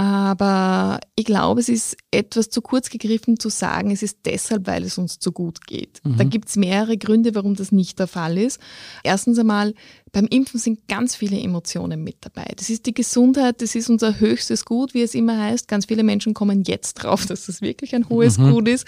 Aber 0.01 0.99
ich 1.15 1.25
glaube, 1.25 1.59
es 1.59 1.69
ist 1.69 1.95
etwas 2.09 2.49
zu 2.49 2.63
kurz 2.63 2.89
gegriffen 2.89 3.37
zu 3.37 3.49
sagen, 3.49 3.91
es 3.91 4.01
ist 4.01 4.21
deshalb, 4.25 4.65
weil 4.65 4.83
es 4.83 4.97
uns 4.97 5.19
zu 5.19 5.31
gut 5.31 5.67
geht. 5.67 5.99
Mhm. 6.03 6.17
Da 6.17 6.23
gibt 6.23 6.49
es 6.49 6.55
mehrere 6.55 6.97
Gründe, 6.97 7.35
warum 7.35 7.53
das 7.53 7.71
nicht 7.71 7.99
der 7.99 8.07
Fall 8.07 8.39
ist. 8.39 8.59
Erstens 9.03 9.37
einmal, 9.37 9.75
beim 10.13 10.27
Impfen 10.27 10.59
sind 10.59 10.87
ganz 10.89 11.15
viele 11.15 11.39
Emotionen 11.39 12.03
mit 12.03 12.17
dabei. 12.21 12.51
Das 12.57 12.69
ist 12.69 12.85
die 12.85 12.93
Gesundheit, 12.93 13.61
das 13.61 13.75
ist 13.75 13.89
unser 13.89 14.19
höchstes 14.19 14.65
Gut, 14.65 14.93
wie 14.93 15.01
es 15.01 15.15
immer 15.15 15.39
heißt. 15.39 15.69
Ganz 15.69 15.85
viele 15.85 16.03
Menschen 16.03 16.33
kommen 16.33 16.63
jetzt 16.63 16.95
drauf, 16.95 17.25
dass 17.27 17.45
das 17.45 17.61
wirklich 17.61 17.95
ein 17.95 18.09
hohes 18.09 18.37
mhm. 18.37 18.51
Gut 18.51 18.67
ist. 18.67 18.85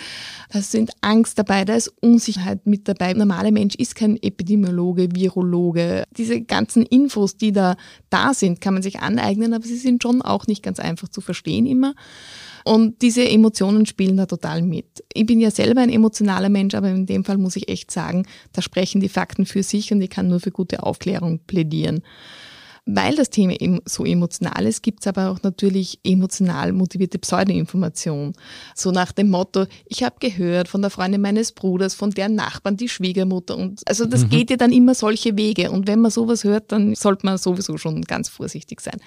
Da 0.51 0.61
sind 0.61 0.91
Angst 1.01 1.39
dabei, 1.39 1.63
da 1.63 1.75
ist 1.75 1.93
Unsicherheit 2.01 2.65
mit 2.65 2.87
dabei. 2.87 3.07
Ein 3.07 3.17
normaler 3.17 3.51
Mensch 3.51 3.75
ist 3.75 3.95
kein 3.95 4.21
Epidemiologe, 4.21 5.09
Virologe. 5.15 6.03
Diese 6.17 6.41
ganzen 6.41 6.85
Infos, 6.85 7.37
die 7.37 7.53
da 7.53 7.77
da 8.09 8.33
sind, 8.33 8.59
kann 8.59 8.73
man 8.73 8.83
sich 8.83 8.99
aneignen, 8.99 9.53
aber 9.53 9.65
sie 9.65 9.77
sind 9.77 10.03
schon 10.03 10.21
auch 10.21 10.47
nicht 10.47 10.61
ganz 10.61 10.79
einfach 10.79 11.07
zu 11.07 11.21
verstehen 11.21 11.65
immer. 11.65 11.95
Und 12.65 13.01
diese 13.01 13.27
Emotionen 13.27 13.85
spielen 13.85 14.17
da 14.17 14.25
total 14.25 14.61
mit. 14.61 15.03
Ich 15.13 15.25
bin 15.25 15.39
ja 15.39 15.51
selber 15.51 15.81
ein 15.81 15.89
emotionaler 15.89 16.49
Mensch, 16.49 16.75
aber 16.75 16.89
in 16.89 17.05
dem 17.05 17.25
Fall 17.25 17.37
muss 17.37 17.55
ich 17.55 17.69
echt 17.69 17.91
sagen, 17.91 18.25
da 18.53 18.61
sprechen 18.61 19.01
die 19.01 19.09
Fakten 19.09 19.45
für 19.45 19.63
sich 19.63 19.91
und 19.91 20.01
ich 20.01 20.09
kann 20.09 20.27
nur 20.27 20.39
für 20.39 20.51
gute 20.51 20.83
Aufklärung 20.83 21.39
plädieren. 21.45 22.01
Weil 22.85 23.15
das 23.15 23.29
Thema 23.29 23.53
eben 23.61 23.79
so 23.85 24.03
emotional 24.03 24.65
ist, 24.65 24.83
gibt 24.83 25.01
es 25.01 25.07
aber 25.07 25.29
auch 25.29 25.41
natürlich 25.41 25.99
emotional 26.03 26.73
motivierte 26.73 27.17
Pseudoinformation. 27.17 28.33
So 28.75 28.91
nach 28.91 29.13
dem 29.13 29.29
Motto, 29.29 29.67
ich 29.85 30.03
habe 30.03 30.15
gehört 30.19 30.67
von 30.67 30.81
der 30.81 30.91
Freundin 30.91 31.21
meines 31.21 31.53
Bruders, 31.53 31.93
von 31.93 32.11
deren 32.11 32.35
Nachbarn, 32.35 32.75
die 32.75 32.89
Schwiegermutter. 32.89 33.55
Und 33.55 33.81
also 33.87 34.05
das 34.05 34.25
mhm. 34.25 34.29
geht 34.29 34.49
ja 34.49 34.57
dann 34.57 34.73
immer 34.73 34.95
solche 34.95 35.37
Wege. 35.37 35.71
Und 35.71 35.87
wenn 35.87 36.01
man 36.01 36.11
sowas 36.11 36.43
hört, 36.43 36.73
dann 36.73 36.93
sollte 36.93 37.25
man 37.25 37.37
sowieso 37.37 37.77
schon 37.77 38.01
ganz 38.01 38.27
vorsichtig 38.27 38.81
sein. 38.81 38.99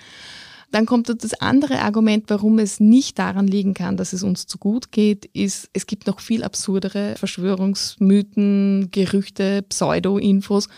Dann 0.70 0.84
kommt 0.86 1.08
das 1.08 1.34
andere 1.34 1.80
Argument, 1.80 2.24
warum 2.28 2.58
es 2.58 2.80
nicht 2.80 3.18
daran 3.18 3.46
liegen 3.46 3.72
kann, 3.72 3.96
dass 3.96 4.12
es 4.12 4.22
uns 4.22 4.46
zu 4.46 4.58
gut 4.58 4.90
geht, 4.90 5.24
ist, 5.26 5.70
es 5.72 5.86
gibt 5.86 6.06
noch 6.06 6.20
viel 6.20 6.42
absurdere 6.42 7.14
Verschwörungsmythen, 7.16 8.88
Gerüchte, 8.90 9.62
Pseudo-Infos 9.62 10.68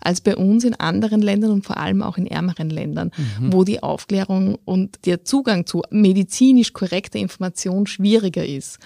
als 0.00 0.20
bei 0.20 0.36
uns 0.36 0.64
in 0.64 0.74
anderen 0.74 1.22
Ländern 1.22 1.50
und 1.50 1.66
vor 1.66 1.76
allem 1.76 2.02
auch 2.02 2.18
in 2.18 2.26
ärmeren 2.26 2.70
Ländern, 2.70 3.10
mhm. 3.16 3.52
wo 3.52 3.64
die 3.64 3.82
Aufklärung 3.82 4.58
und 4.64 5.06
der 5.06 5.24
Zugang 5.24 5.66
zu 5.66 5.82
medizinisch 5.90 6.72
korrekter 6.72 7.18
Information 7.18 7.86
schwieriger 7.86 8.46
ist. 8.46 8.78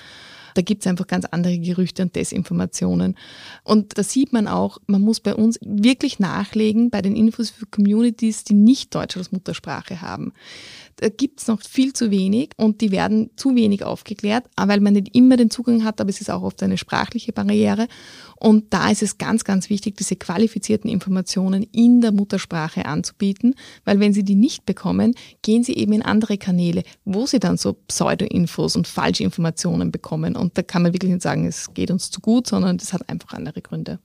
Da 0.55 0.63
gibt 0.63 0.83
es 0.83 0.87
einfach 0.87 1.07
ganz 1.07 1.25
andere 1.27 1.59
Gerüchte 1.59 2.03
und 2.03 2.15
Desinformationen. 2.15 3.17
Und 3.65 3.99
da 3.99 4.03
sieht 4.03 4.33
man 4.33 4.49
auch, 4.49 4.79
man 4.87 5.01
muss 5.01 5.21
bei 5.21 5.35
uns 5.35 5.59
wirklich 5.63 6.19
nachlegen 6.19 6.91
bei 6.91 7.03
den 7.03 7.17
Infos 7.17 7.51
für 7.51 7.67
Communities, 7.67 8.45
die 8.45 8.55
nicht 8.55 8.95
Deutsch 8.95 9.17
als 9.17 9.33
Muttersprache 9.33 10.01
haben. 10.01 10.33
Da 10.97 11.09
gibt 11.09 11.41
es 11.41 11.49
noch 11.49 11.61
viel 11.63 11.93
zu 11.93 12.11
wenig 12.11 12.51
und 12.57 12.81
die 12.81 12.91
werden 12.91 13.31
zu 13.37 13.55
wenig 13.55 13.85
aufgeklärt, 13.85 14.45
weil 14.57 14.81
man 14.81 14.95
nicht 14.95 15.15
immer 15.15 15.37
den 15.37 15.51
Zugang 15.51 15.85
hat, 15.85 16.01
aber 16.01 16.11
es 16.11 16.21
ist 16.21 16.31
auch 16.31 16.43
oft 16.43 16.63
eine 16.63 16.79
sprachliche 16.79 17.33
Barriere. 17.33 17.89
Und 18.37 18.73
da 18.73 18.91
ist 18.91 19.03
es 19.03 19.19
ganz, 19.19 19.45
ganz 19.45 19.71
wichtig, 19.71 19.97
diese 19.97 20.17
qualifizierten 20.17 20.91
Informationen 20.91 21.65
in 21.73 22.01
der 22.01 22.13
Muttersprache 22.13 22.87
anzubieten, 22.87 23.55
weil 23.85 24.01
wenn 24.01 24.13
sie 24.13 24.25
die 24.25 24.35
nicht 24.35 24.67
bekommen, 24.67 25.15
gehen 25.43 25.65
sie 25.65 25.75
eben 25.75 25.93
in 25.93 26.03
andere 26.03 26.39
Kanäle, 26.39 26.83
wo 27.05 27.27
sie 27.27 27.39
dann 27.39 27.57
so 27.57 27.73
Pseudo-Infos 27.73 28.77
und 28.77 28.89
Falschinformationen 28.89 29.93
bekommen. 29.93 30.37
Und 30.37 30.59
da 30.59 30.63
kann 30.63 30.83
man 30.83 30.93
wirklich 30.93 31.13
nicht 31.13 31.23
sagen, 31.23 31.47
es 31.47 31.73
geht 31.75 31.91
uns 31.91 32.11
zu 32.11 32.21
gut, 32.21 32.47
sondern 32.47 32.79
das 32.79 32.93
hat 32.93 33.09
einfach 33.09 33.33
andere 33.33 33.63
Gründe. 33.63 33.99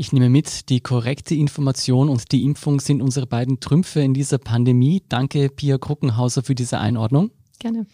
Ich 0.00 0.12
nehme 0.12 0.30
mit, 0.30 0.70
die 0.70 0.80
korrekte 0.80 1.34
Information 1.34 2.08
und 2.08 2.30
die 2.32 2.44
Impfung 2.44 2.80
sind 2.80 3.02
unsere 3.02 3.26
beiden 3.26 3.60
Trümpfe 3.60 4.00
in 4.00 4.14
dieser 4.14 4.38
Pandemie. 4.38 5.02
Danke, 5.08 5.48
Pia 5.50 5.76
Kruckenhauser, 5.76 6.42
für 6.42 6.54
diese 6.54 6.78
Einordnung. 6.78 7.32
Gerne 7.58 7.86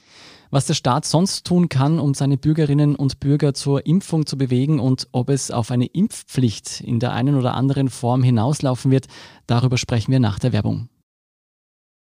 was 0.55 0.67
der 0.67 0.75
Staat 0.75 1.05
sonst 1.05 1.45
tun 1.47 1.69
kann, 1.69 1.99
um 1.99 2.15
seine 2.15 2.39
Bürgerinnen 2.39 2.95
und 2.95 3.19
Bürger 3.19 3.55
zur 3.55 3.87
Impfung 3.87 4.25
zu 4.25 4.39
bewegen 4.39 4.79
und 4.79 5.09
ob 5.11 5.29
es 5.29 5.51
auf 5.51 5.73
eine 5.73 5.87
Impfpflicht 5.87 6.81
in 6.81 7.01
der 7.01 7.13
einen 7.13 7.35
oder 7.35 7.55
anderen 7.55 7.91
Form 7.91 8.23
hinauslaufen 8.23 8.93
wird, 8.93 9.09
darüber 9.49 9.77
sprechen 9.77 10.13
wir 10.13 10.21
nach 10.21 10.39
der 10.39 10.53
Werbung. 10.53 10.89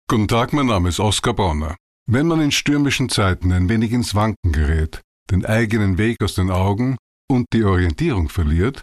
Guten 0.09 0.29
Tag, 0.29 0.55
mein 0.55 0.67
Name 0.67 0.89
ist 0.89 0.99
Oskar 0.99 1.35
Bonner. 1.35 1.77
Wenn 2.11 2.27
man 2.27 2.41
in 2.41 2.51
stürmischen 2.51 3.11
Zeiten 3.11 3.53
ein 3.53 3.69
wenig 3.69 3.93
ins 3.93 4.15
Wanken 4.15 4.53
gerät, 4.53 5.03
den 5.31 5.45
eigenen 5.45 5.99
Weg 5.99 6.25
aus 6.25 6.35
den 6.35 6.51
Augen 6.51 6.97
und 7.31 7.45
die 7.53 7.65
Orientierung 7.65 8.31
verliert, 8.31 8.83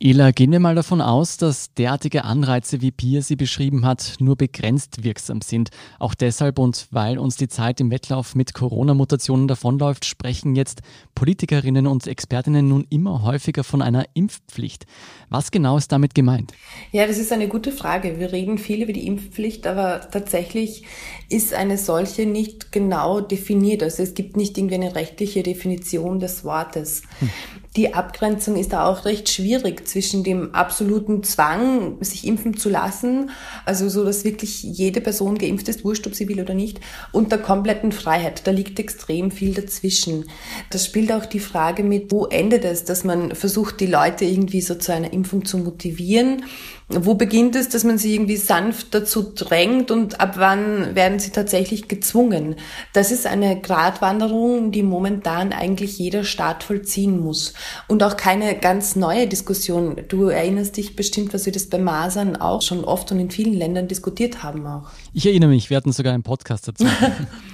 Ela, 0.00 0.32
gehen 0.32 0.50
wir 0.50 0.58
mal 0.58 0.74
davon 0.74 1.00
aus, 1.00 1.36
dass 1.36 1.72
derartige 1.72 2.24
Anreize, 2.24 2.80
wie 2.82 2.90
Pia 2.90 3.22
sie 3.22 3.36
beschrieben 3.36 3.86
hat, 3.86 4.14
nur 4.18 4.34
begrenzt 4.34 5.04
wirksam 5.04 5.40
sind. 5.40 5.70
Auch 6.00 6.14
deshalb 6.14 6.58
und 6.58 6.88
weil 6.90 7.16
uns 7.16 7.36
die 7.36 7.46
Zeit 7.46 7.80
im 7.80 7.92
Wettlauf 7.92 8.34
mit 8.34 8.54
Corona-Mutationen 8.54 9.46
davonläuft, 9.46 10.04
sprechen 10.04 10.56
jetzt 10.56 10.82
Politikerinnen 11.14 11.86
und 11.86 12.08
Expertinnen 12.08 12.68
nun 12.68 12.84
immer 12.90 13.22
häufiger 13.22 13.62
von 13.62 13.82
einer 13.82 14.04
Impfpflicht. 14.14 14.84
Was 15.30 15.52
genau 15.52 15.76
ist 15.76 15.92
damit 15.92 16.14
gemeint? 16.14 16.52
Ja, 16.90 17.06
das 17.06 17.18
ist 17.18 17.30
eine 17.30 17.46
gute 17.46 17.70
Frage. 17.70 18.18
Wir 18.18 18.32
reden 18.32 18.58
viel 18.58 18.82
über 18.82 18.92
die 18.92 19.06
Impfpflicht, 19.06 19.64
aber 19.64 20.10
tatsächlich 20.10 20.82
ist 21.28 21.54
eine 21.54 21.78
solche 21.78 22.26
nicht 22.26 22.72
genau 22.72 23.20
definiert. 23.20 23.84
Also 23.84 24.02
es 24.02 24.14
gibt 24.14 24.36
nicht 24.36 24.58
irgendwie 24.58 24.74
eine 24.74 24.96
rechtliche 24.96 25.44
Definition 25.44 26.18
des 26.18 26.44
Wortes. 26.44 27.02
Hm 27.20 27.30
die 27.76 27.92
Abgrenzung 27.92 28.56
ist 28.56 28.72
da 28.72 28.86
auch 28.86 29.04
recht 29.04 29.28
schwierig 29.28 29.88
zwischen 29.88 30.22
dem 30.22 30.54
absoluten 30.54 31.24
Zwang, 31.24 31.96
sich 32.00 32.24
impfen 32.24 32.56
zu 32.56 32.68
lassen, 32.68 33.30
also 33.64 33.88
so, 33.88 34.04
dass 34.04 34.24
wirklich 34.24 34.62
jede 34.62 35.00
Person 35.00 35.38
geimpft 35.38 35.68
ist, 35.68 35.84
wurscht, 35.84 36.06
ob 36.06 36.14
sie 36.14 36.28
will 36.28 36.40
oder 36.40 36.54
nicht, 36.54 36.78
und 37.10 37.32
der 37.32 37.38
kompletten 37.38 37.90
Freiheit. 37.90 38.46
Da 38.46 38.52
liegt 38.52 38.78
extrem 38.78 39.32
viel 39.32 39.54
dazwischen. 39.54 40.26
Das 40.70 40.86
spielt 40.86 41.10
auch 41.12 41.26
die 41.26 41.40
Frage 41.40 41.82
mit, 41.82 42.12
wo 42.12 42.26
endet 42.26 42.64
es, 42.64 42.84
dass 42.84 43.02
man 43.02 43.34
versucht, 43.34 43.80
die 43.80 43.86
Leute 43.86 44.24
irgendwie 44.24 44.60
so 44.60 44.76
zu 44.76 44.92
einer 44.92 45.12
Impfung 45.12 45.44
zu 45.44 45.58
motivieren 45.58 46.44
wo 46.88 47.14
beginnt 47.14 47.56
es, 47.56 47.70
dass 47.70 47.82
man 47.82 47.96
sie 47.96 48.14
irgendwie 48.14 48.36
sanft 48.36 48.94
dazu 48.94 49.22
drängt 49.22 49.90
und 49.90 50.20
ab 50.20 50.34
wann 50.36 50.94
werden 50.94 51.18
sie 51.18 51.30
tatsächlich 51.30 51.88
gezwungen? 51.88 52.56
Das 52.92 53.10
ist 53.10 53.26
eine 53.26 53.58
Gratwanderung, 53.58 54.70
die 54.70 54.82
momentan 54.82 55.52
eigentlich 55.52 55.98
jeder 55.98 56.24
Staat 56.24 56.62
vollziehen 56.62 57.20
muss. 57.20 57.54
Und 57.88 58.02
auch 58.02 58.18
keine 58.18 58.54
ganz 58.58 58.96
neue 58.96 59.26
Diskussion. 59.26 59.96
Du 60.08 60.26
erinnerst 60.26 60.76
dich 60.76 60.94
bestimmt, 60.94 61.32
was 61.32 61.46
wir 61.46 61.52
das 61.52 61.66
bei 61.66 61.78
Masern 61.78 62.36
auch 62.36 62.60
schon 62.60 62.84
oft 62.84 63.10
und 63.12 63.18
in 63.18 63.30
vielen 63.30 63.54
Ländern 63.54 63.88
diskutiert 63.88 64.42
haben 64.42 64.66
auch. 64.66 64.90
Ich 65.14 65.24
erinnere 65.24 65.50
mich, 65.50 65.70
wir 65.70 65.78
hatten 65.78 65.92
sogar 65.92 66.12
einen 66.12 66.22
Podcast 66.22 66.68
dazu. 66.68 66.84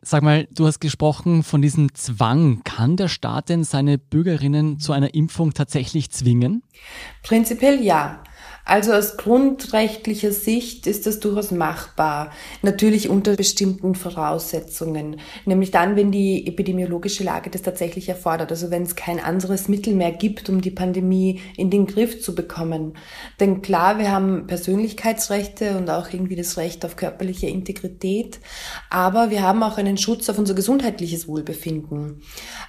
Sag 0.00 0.22
mal, 0.22 0.46
du 0.52 0.66
hast 0.66 0.78
gesprochen 0.78 1.42
von 1.42 1.60
diesem 1.60 1.92
Zwang. 1.94 2.62
Kann 2.62 2.96
der 2.96 3.08
Staat 3.08 3.48
denn 3.48 3.64
seine 3.64 3.98
Bürgerinnen 3.98 4.78
zu 4.78 4.92
einer 4.92 5.12
Impfung 5.14 5.54
tatsächlich 5.54 6.10
zwingen? 6.10 6.62
Prinzipiell 7.24 7.82
ja. 7.82 8.22
Also 8.68 8.92
aus 8.92 9.16
grundrechtlicher 9.16 10.30
Sicht 10.30 10.86
ist 10.86 11.06
das 11.06 11.20
durchaus 11.20 11.52
machbar. 11.52 12.32
Natürlich 12.60 13.08
unter 13.08 13.34
bestimmten 13.34 13.94
Voraussetzungen. 13.94 15.20
Nämlich 15.46 15.70
dann, 15.70 15.96
wenn 15.96 16.12
die 16.12 16.46
epidemiologische 16.46 17.24
Lage 17.24 17.48
das 17.48 17.62
tatsächlich 17.62 18.10
erfordert. 18.10 18.50
Also 18.50 18.70
wenn 18.70 18.82
es 18.82 18.94
kein 18.94 19.20
anderes 19.20 19.68
Mittel 19.68 19.94
mehr 19.94 20.12
gibt, 20.12 20.50
um 20.50 20.60
die 20.60 20.70
Pandemie 20.70 21.40
in 21.56 21.70
den 21.70 21.86
Griff 21.86 22.20
zu 22.20 22.34
bekommen. 22.34 22.92
Denn 23.40 23.62
klar, 23.62 23.98
wir 23.98 24.12
haben 24.12 24.46
Persönlichkeitsrechte 24.46 25.78
und 25.78 25.88
auch 25.88 26.12
irgendwie 26.12 26.36
das 26.36 26.58
Recht 26.58 26.84
auf 26.84 26.96
körperliche 26.96 27.46
Integrität. 27.46 28.38
Aber 28.90 29.30
wir 29.30 29.40
haben 29.40 29.62
auch 29.62 29.78
einen 29.78 29.96
Schutz 29.96 30.28
auf 30.28 30.38
unser 30.38 30.52
gesundheitliches 30.52 31.26
Wohlbefinden. 31.26 32.20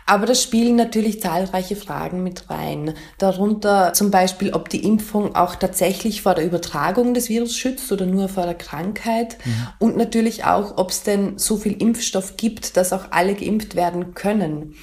Aber 0.06 0.26
da 0.26 0.34
spielen 0.34 0.78
natürlich 0.78 1.20
zahlreiche 1.20 1.76
Fragen 1.76 2.24
mit 2.24 2.50
rein. 2.50 2.94
Darunter 3.18 3.92
zum 3.92 4.12
Beispiel, 4.12 4.54
ob 4.54 4.70
die 4.70 4.86
Impfung 4.86 5.36
auch 5.36 5.56
tatsächlich 5.56 5.89
vor 6.22 6.36
der 6.36 6.46
Übertragung 6.46 7.14
des 7.14 7.30
Virus 7.30 7.56
schützt 7.56 7.92
oder 7.92 8.06
nur 8.06 8.30
vor 8.30 8.46
der 8.46 8.56
Krankheit. 8.56 9.38
Mhm. 9.46 9.68
Und 9.80 9.98
natürlich 9.98 10.46
auch, 10.46 10.78
ob 10.78 10.90
es 10.92 11.04
denn 11.04 11.38
so 11.38 11.58
viel 11.58 11.74
Impfstoff 11.82 12.38
gibt, 12.38 12.78
dass 12.78 12.94
auch 12.94 13.12
alle 13.12 13.36
geimpft 13.36 13.76
werden 13.76 14.14
können. 14.14 14.76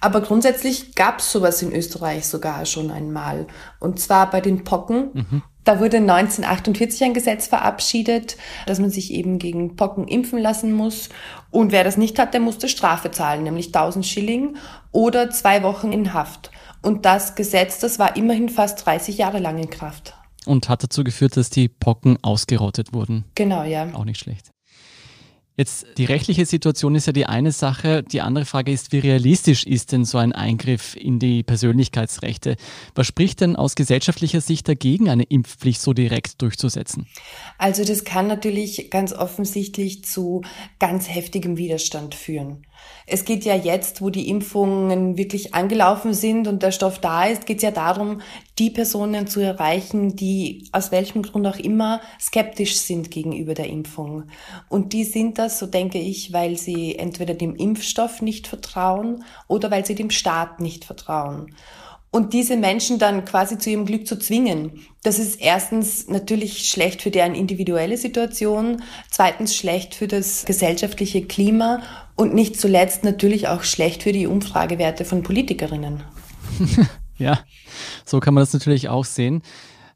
Aber 0.00 0.20
grundsätzlich 0.22 0.94
gab 0.94 1.18
es 1.18 1.30
sowas 1.30 1.62
in 1.62 1.72
Österreich 1.72 2.26
sogar 2.26 2.64
schon 2.66 2.90
einmal. 2.90 3.46
Und 3.78 4.00
zwar 4.00 4.30
bei 4.30 4.40
den 4.40 4.64
Pocken. 4.64 5.10
Mhm. 5.12 5.42
Da 5.64 5.78
wurde 5.78 5.98
1948 5.98 7.04
ein 7.04 7.14
Gesetz 7.14 7.46
verabschiedet, 7.46 8.38
dass 8.66 8.78
man 8.78 8.90
sich 8.90 9.12
eben 9.12 9.38
gegen 9.38 9.76
Pocken 9.76 10.08
impfen 10.08 10.38
lassen 10.38 10.72
muss. 10.72 11.10
Und 11.50 11.70
wer 11.70 11.84
das 11.84 11.98
nicht 11.98 12.18
hat, 12.18 12.32
der 12.32 12.40
musste 12.40 12.68
Strafe 12.68 13.10
zahlen, 13.10 13.42
nämlich 13.42 13.66
1000 13.66 14.06
Schilling 14.06 14.56
oder 14.90 15.30
zwei 15.30 15.62
Wochen 15.62 15.92
in 15.92 16.14
Haft. 16.14 16.50
Und 16.82 17.04
das 17.04 17.34
Gesetz, 17.34 17.78
das 17.78 17.98
war 17.98 18.16
immerhin 18.16 18.48
fast 18.48 18.86
30 18.86 19.18
Jahre 19.18 19.38
lang 19.38 19.58
in 19.58 19.68
Kraft. 19.68 20.14
Und 20.46 20.68
hat 20.68 20.82
dazu 20.82 21.04
geführt, 21.04 21.36
dass 21.36 21.50
die 21.50 21.68
Pocken 21.68 22.18
ausgerottet 22.22 22.92
wurden. 22.92 23.24
Genau, 23.34 23.62
ja. 23.64 23.92
Auch 23.94 24.04
nicht 24.04 24.18
schlecht. 24.18 24.50
Jetzt 25.60 25.86
die 25.98 26.06
rechtliche 26.06 26.46
Situation 26.46 26.94
ist 26.94 27.06
ja 27.06 27.12
die 27.12 27.26
eine 27.26 27.52
Sache. 27.52 28.02
Die 28.02 28.22
andere 28.22 28.46
Frage 28.46 28.72
ist, 28.72 28.92
wie 28.92 28.98
realistisch 28.98 29.66
ist 29.66 29.92
denn 29.92 30.06
so 30.06 30.16
ein 30.16 30.32
Eingriff 30.32 30.96
in 30.96 31.18
die 31.18 31.42
Persönlichkeitsrechte? 31.42 32.56
Was 32.94 33.06
spricht 33.06 33.42
denn 33.42 33.56
aus 33.56 33.74
gesellschaftlicher 33.74 34.40
Sicht 34.40 34.68
dagegen, 34.68 35.10
eine 35.10 35.24
Impfpflicht 35.24 35.82
so 35.82 35.92
direkt 35.92 36.40
durchzusetzen? 36.40 37.06
Also 37.58 37.84
das 37.84 38.04
kann 38.04 38.26
natürlich 38.26 38.90
ganz 38.90 39.12
offensichtlich 39.12 40.02
zu 40.02 40.40
ganz 40.78 41.10
heftigem 41.10 41.58
Widerstand 41.58 42.14
führen. 42.14 42.64
Es 43.06 43.24
geht 43.24 43.44
ja 43.44 43.56
jetzt, 43.56 44.00
wo 44.00 44.10
die 44.10 44.28
Impfungen 44.28 45.16
wirklich 45.16 45.54
angelaufen 45.54 46.14
sind 46.14 46.46
und 46.46 46.62
der 46.62 46.70
Stoff 46.70 46.98
da 47.00 47.24
ist, 47.24 47.44
geht 47.44 47.56
es 47.56 47.62
ja 47.64 47.72
darum, 47.72 48.20
die 48.58 48.70
Personen 48.70 49.26
zu 49.26 49.40
erreichen, 49.40 50.14
die 50.14 50.68
aus 50.70 50.92
welchem 50.92 51.22
Grund 51.22 51.46
auch 51.46 51.58
immer 51.58 52.00
skeptisch 52.20 52.76
sind 52.76 53.10
gegenüber 53.10 53.54
der 53.54 53.68
Impfung. 53.68 54.24
Und 54.68 54.92
die 54.92 55.04
sind 55.04 55.38
das, 55.38 55.58
so 55.58 55.66
denke 55.66 55.98
ich, 55.98 56.32
weil 56.32 56.56
sie 56.56 56.96
entweder 56.96 57.34
dem 57.34 57.56
Impfstoff 57.56 58.22
nicht 58.22 58.46
vertrauen 58.46 59.24
oder 59.48 59.70
weil 59.70 59.84
sie 59.84 59.94
dem 59.94 60.10
Staat 60.10 60.60
nicht 60.60 60.84
vertrauen. 60.84 61.54
Und 62.12 62.32
diese 62.32 62.56
Menschen 62.56 62.98
dann 62.98 63.24
quasi 63.24 63.56
zu 63.56 63.70
ihrem 63.70 63.86
Glück 63.86 64.06
zu 64.06 64.18
zwingen, 64.18 64.80
das 65.04 65.20
ist 65.20 65.40
erstens 65.40 66.08
natürlich 66.08 66.68
schlecht 66.68 67.02
für 67.02 67.12
deren 67.12 67.36
individuelle 67.36 67.96
Situation, 67.96 68.82
zweitens 69.08 69.54
schlecht 69.54 69.94
für 69.94 70.08
das 70.08 70.44
gesellschaftliche 70.44 71.22
Klima 71.22 71.82
und 72.16 72.34
nicht 72.34 72.60
zuletzt 72.60 73.04
natürlich 73.04 73.46
auch 73.46 73.62
schlecht 73.62 74.02
für 74.02 74.12
die 74.12 74.26
Umfragewerte 74.26 75.04
von 75.04 75.22
Politikerinnen. 75.22 76.02
ja, 77.18 77.38
so 78.04 78.18
kann 78.18 78.34
man 78.34 78.42
das 78.42 78.52
natürlich 78.52 78.88
auch 78.88 79.04
sehen. 79.04 79.42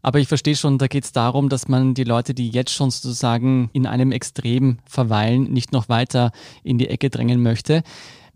Aber 0.01 0.21
ich 0.21 0.29
verstehe 0.29 0.55
schon, 0.55 0.79
da 0.79 0.87
geht 0.87 1.05
es 1.05 1.13
darum, 1.13 1.49
dass 1.49 1.67
man 1.67 1.95
die 1.95 2.05
Leute, 2.05 2.35
die 2.35 2.51
jetzt 2.51 2.73
schon 2.73 2.91
sozusagen 2.91 3.71
in 3.73 3.87
einem 3.87 4.13
Extrem 4.13 4.79
verweilen, 4.85 5.45
nicht 5.45 5.73
noch 5.73 5.89
weiter 5.89 6.31
in 6.63 6.77
die 6.77 6.91
Ecke 6.91 7.09
drängen 7.09 7.43
möchte. 7.43 7.83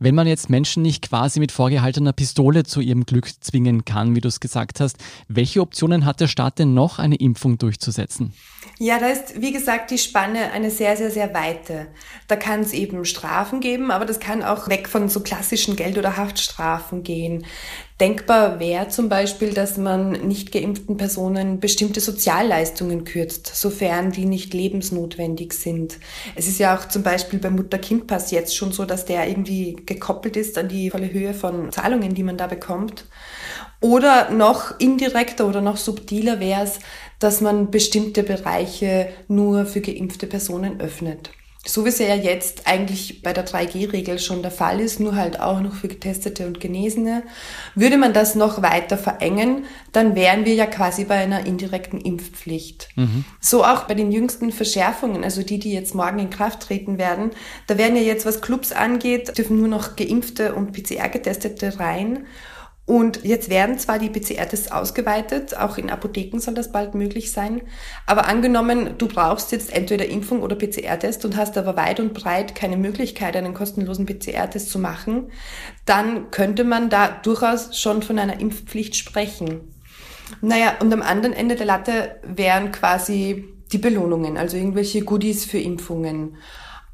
Wenn 0.01 0.15
man 0.15 0.29
jetzt 0.29 0.49
Menschen 0.49 0.83
nicht 0.85 1.09
quasi 1.09 1.41
mit 1.41 1.51
vorgehaltener 1.51 2.13
Pistole 2.13 2.63
zu 2.63 2.81
ihrem 2.81 3.05
Glück 3.05 3.29
zwingen 3.41 3.85
kann, 3.85 4.15
wie 4.15 4.21
du 4.21 4.29
es 4.29 4.39
gesagt 4.39 4.79
hast, 4.79 4.97
welche 5.27 5.61
Optionen 5.61 6.05
hat 6.05 6.21
der 6.21 6.29
Staat 6.29 6.61
denn 6.61 6.73
noch, 6.73 7.01
eine 7.01 7.17
Impfung 7.17 7.59
durchzusetzen? 7.59 8.33
Ja, 8.81 9.01
da 9.01 9.09
ist, 9.09 9.41
wie 9.41 9.53
gesagt, 9.53 9.91
die 9.91 9.99
Spanne 9.99 10.53
eine 10.53 10.71
sehr, 10.71 10.97
sehr, 10.97 11.11
sehr 11.11 11.35
weite. 11.35 11.89
Da 12.29 12.37
kann 12.37 12.61
es 12.61 12.73
eben 12.73 13.05
Strafen 13.05 13.59
geben, 13.59 13.91
aber 13.91 14.05
das 14.05 14.21
kann 14.21 14.45
auch 14.45 14.69
weg 14.69 14.89
von 14.89 15.09
so 15.09 15.19
klassischen 15.19 15.75
Geld- 15.75 15.99
oder 15.99 16.17
Haftstrafen 16.17 17.03
gehen. 17.03 17.45
Denkbar 18.01 18.61
wäre 18.61 18.87
zum 18.87 19.09
Beispiel, 19.09 19.53
dass 19.53 19.77
man 19.79 20.13
nicht 20.29 20.53
geimpften 20.53 20.97
Personen 20.97 21.59
bestimmte 21.59 22.01
Sozialleistungen 22.01 23.03
kürzt, 23.03 23.49
sofern 23.57 24.13
die 24.13 24.27
nicht 24.27 24.55
lebensnotwendig 24.55 25.55
sind. 25.55 25.99
Es 26.37 26.47
ist 26.47 26.61
ja 26.61 26.79
auch 26.79 26.87
zum 26.87 27.03
Beispiel 27.03 27.41
beim 27.41 27.57
Mutter-Kind-Pass 27.57 28.31
jetzt 28.31 28.57
schon 28.57 28.71
so, 28.71 28.85
dass 28.85 29.05
der 29.05 29.29
irgendwie 29.29 29.75
gekoppelt 29.75 30.37
ist 30.37 30.57
an 30.57 30.69
die 30.69 30.91
volle 30.91 31.13
Höhe 31.13 31.35
von 31.35 31.73
Zahlungen, 31.73 32.15
die 32.15 32.23
man 32.23 32.37
da 32.37 32.47
bekommt. 32.47 33.07
Oder 33.81 34.31
noch 34.31 34.79
indirekter 34.81 35.47
oder 35.47 35.61
noch 35.61 35.77
subtiler 35.77 36.41
wäre 36.41 36.65
es, 36.65 36.81
dass 37.19 37.41
man 37.41 37.71
bestimmte 37.71 38.23
Bereiche 38.23 39.09
nur 39.29 39.67
für 39.67 39.81
geimpfte 39.81 40.27
Personen 40.27 40.81
öffnet. 40.81 41.31
So 41.67 41.85
wie 41.85 41.91
es 41.91 41.99
ja 41.99 42.15
jetzt 42.15 42.67
eigentlich 42.67 43.21
bei 43.23 43.35
der 43.35 43.47
3G-Regel 43.47 44.19
schon 44.21 44.41
der 44.41 44.51
Fall 44.51 44.81
ist, 44.81 45.01
nur 45.01 45.17
halt 45.17 45.39
auch 45.39 45.61
noch 45.61 45.75
für 45.75 45.89
Getestete 45.89 46.47
und 46.47 46.61
Genesene. 46.61 47.25
Würde 47.75 47.99
man 47.99 48.15
das 48.15 48.35
noch 48.35 48.63
weiter 48.63 48.97
verengen, 48.97 49.65
dann 49.93 50.15
wären 50.15 50.47
wir 50.47 50.55
ja 50.55 50.65
quasi 50.65 51.05
bei 51.05 51.17
einer 51.17 51.47
indirekten 51.47 52.01
Impfpflicht. 52.01 52.89
Mhm. 52.97 53.25
So 53.41 53.65
auch 53.65 53.85
bei 53.85 53.95
den 53.95 54.13
jüngsten 54.13 54.51
Verschärfungen, 54.51 55.25
also 55.25 55.43
die, 55.43 55.59
die 55.59 55.73
jetzt 55.73 55.95
morgen 55.95 56.21
in 56.21 56.31
Kraft 56.31 56.61
treten 56.61 56.97
werden. 56.97 57.33
Da 57.67 57.77
werden 57.77 57.97
ja 57.97 58.03
jetzt, 58.03 58.25
was 58.25 58.41
Clubs 58.41 58.73
angeht, 58.73 59.37
dürfen 59.37 59.59
nur 59.59 59.69
noch 59.69 59.95
Geimpfte 59.95 60.55
und 60.55 60.73
PCR-Getestete 60.73 61.79
rein. 61.79 62.25
Und 62.89 63.23
jetzt 63.23 63.51
werden 63.51 63.79
zwar 63.79 63.99
die 63.99 64.09
PCR-Tests 64.09 64.73
ausgeweitet, 64.73 65.55
auch 65.55 65.77
in 65.77 65.91
Apotheken 65.91 66.39
soll 66.39 66.55
das 66.55 66.73
bald 66.73 66.95
möglich 66.95 67.33
sein, 67.33 67.61
aber 68.07 68.27
angenommen, 68.27 68.95
du 68.97 69.09
brauchst 69.09 69.53
jetzt 69.53 69.75
entweder 69.75 70.07
Impfung 70.07 70.41
oder 70.41 70.57
PCR-Test 70.57 71.27
und 71.27 71.37
hast 71.37 71.59
aber 71.59 71.77
weit 71.77 72.01
und 72.01 72.15
breit 72.15 72.55
keine 72.55 72.79
Möglichkeit, 72.79 73.37
einen 73.37 73.53
kostenlosen 73.53 74.07
PCR-Test 74.07 74.71
zu 74.71 74.79
machen, 74.79 75.31
dann 75.85 76.31
könnte 76.31 76.65
man 76.65 76.89
da 76.89 77.09
durchaus 77.09 77.79
schon 77.79 78.03
von 78.03 78.19
einer 78.19 78.41
Impfpflicht 78.41 78.97
sprechen. 78.97 79.75
Naja, 80.41 80.77
und 80.81 80.91
am 80.91 81.03
anderen 81.03 81.35
Ende 81.35 81.57
der 81.57 81.67
Latte 81.67 82.17
wären 82.23 82.73
quasi 82.73 83.45
die 83.71 83.79
Belohnungen, 83.79 84.39
also 84.39 84.57
irgendwelche 84.57 85.03
Goodies 85.03 85.45
für 85.45 85.59
Impfungen. 85.59 86.39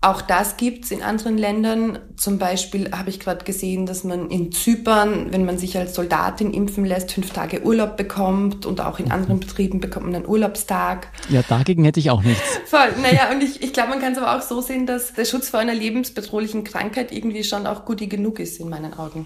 Auch 0.05 0.21
das 0.21 0.59
gibt's 0.59 0.91
in 0.91 1.03
anderen 1.03 1.39
Ländern. 1.39 1.99
Zum 2.19 2.37
Beispiel 2.37 2.91
habe 2.93 3.09
ich 3.09 3.21
gerade 3.21 3.43
gesehen, 3.43 3.87
dass 3.87 4.05
man 4.05 4.29
in 4.29 4.53
Zypern, 4.53 5.33
wenn 5.33 5.47
man 5.47 5.57
sich 5.57 5.79
als 5.79 5.95
Soldatin 5.95 6.53
impfen 6.53 6.85
lässt, 6.85 7.13
fünf 7.13 7.31
Tage 7.31 7.63
Urlaub 7.63 7.97
bekommt 7.97 8.67
und 8.67 8.83
auch 8.83 8.99
in 8.99 9.11
anderen 9.11 9.41
Betrieben 9.41 9.81
bekommt 9.81 10.05
man 10.05 10.17
einen 10.17 10.27
Urlaubstag. 10.27 11.09
Ja, 11.31 11.41
dagegen 11.49 11.85
hätte 11.85 12.01
ich 12.01 12.11
auch 12.11 12.23
nichts. 12.23 12.43
Voll. 12.67 12.93
Naja, 13.01 13.31
und 13.33 13.43
ich, 13.43 13.63
ich 13.63 13.73
glaube, 13.73 13.89
man 13.89 14.01
kann 14.01 14.13
es 14.13 14.19
aber 14.19 14.37
auch 14.37 14.43
so 14.43 14.61
sehen, 14.61 14.87
dass 14.87 15.15
der 15.15 15.25
Schutz 15.25 15.49
vor 15.49 15.61
einer 15.61 15.75
lebensbedrohlichen 15.75 16.65
Krankheit 16.65 17.11
irgendwie 17.11 17.43
schon 17.43 17.67
auch 17.67 17.87
gut 17.87 18.07
genug 18.11 18.41
ist 18.41 18.61
in 18.61 18.69
meinen 18.69 18.93
Augen. 18.93 19.25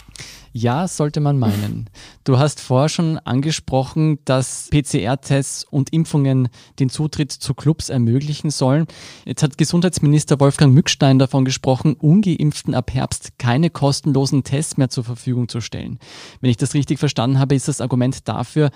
Ja, 0.52 0.88
sollte 0.88 1.20
man 1.20 1.38
meinen. 1.38 1.90
Du 2.25 2.38
hast 2.38 2.61
vorher 2.61 2.88
schon 2.88 3.18
angesprochen, 3.18 4.18
dass 4.25 4.68
PCR-Tests 4.70 5.64
und 5.70 5.92
Impfungen 5.92 6.49
den 6.78 6.88
Zutritt 6.88 7.32
zu 7.32 7.54
Clubs 7.54 7.90
ermöglichen 7.90 8.50
sollen. 8.50 8.87
Jetzt 9.25 9.42
hat 9.42 9.58
Gesundheitsminister 9.58 10.40
Wolfgang 10.40 10.67
Mückstein 10.72 11.18
davon 11.18 11.44
gesprochen, 11.44 11.94
ungeimpften 11.94 12.75
ab 12.75 12.92
Herbst 12.92 13.38
keine 13.38 13.70
kostenlosen 13.70 14.44
Tests 14.44 14.76
mehr 14.76 14.90
zur 14.90 15.04
Verfügung 15.04 15.48
zu 15.48 15.60
stellen. 15.60 15.98
Wenn 16.40 16.50
ich 16.50 16.56
das 16.56 16.75
richtig 16.75 16.98
verstanden 16.98 17.38
habe, 17.38 17.54
ist 17.54 17.68
das 17.68 17.80
Argument 17.80 18.28
dafür, 18.28 18.70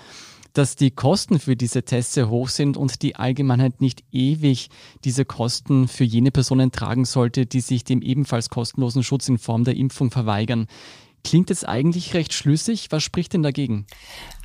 dass 0.53 0.75
die 0.75 0.91
Kosten 0.91 1.39
für 1.39 1.55
diese 1.55 1.83
Tests 1.83 2.13
sehr 2.13 2.29
hoch 2.29 2.47
sind 2.47 2.77
und 2.77 3.01
die 3.01 3.15
Allgemeinheit 3.15 3.81
nicht 3.81 4.03
ewig 4.11 4.69
diese 5.03 5.25
Kosten 5.25 5.87
für 5.87 6.03
jene 6.03 6.31
Personen 6.31 6.71
tragen 6.71 7.05
sollte, 7.05 7.45
die 7.45 7.61
sich 7.61 7.83
dem 7.83 8.01
ebenfalls 8.01 8.49
kostenlosen 8.49 9.03
Schutz 9.03 9.27
in 9.27 9.39
Form 9.39 9.63
der 9.63 9.75
Impfung 9.75 10.11
verweigern. 10.11 10.67
Klingt 11.23 11.49
es 11.49 11.63
eigentlich 11.63 12.13
recht 12.13 12.33
schlüssig. 12.33 12.87
Was 12.91 13.01
spricht 13.01 13.33
denn 13.33 13.43
dagegen? 13.43 13.85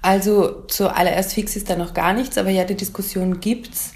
Also 0.01 0.63
zuallererst 0.69 1.35
fix 1.35 1.57
ist 1.57 1.69
da 1.69 1.77
noch 1.77 1.93
gar 1.93 2.15
nichts, 2.15 2.39
aber 2.39 2.51
ja, 2.51 2.65
die 2.65 2.77
Diskussion 2.77 3.41
gibt's. 3.41 3.93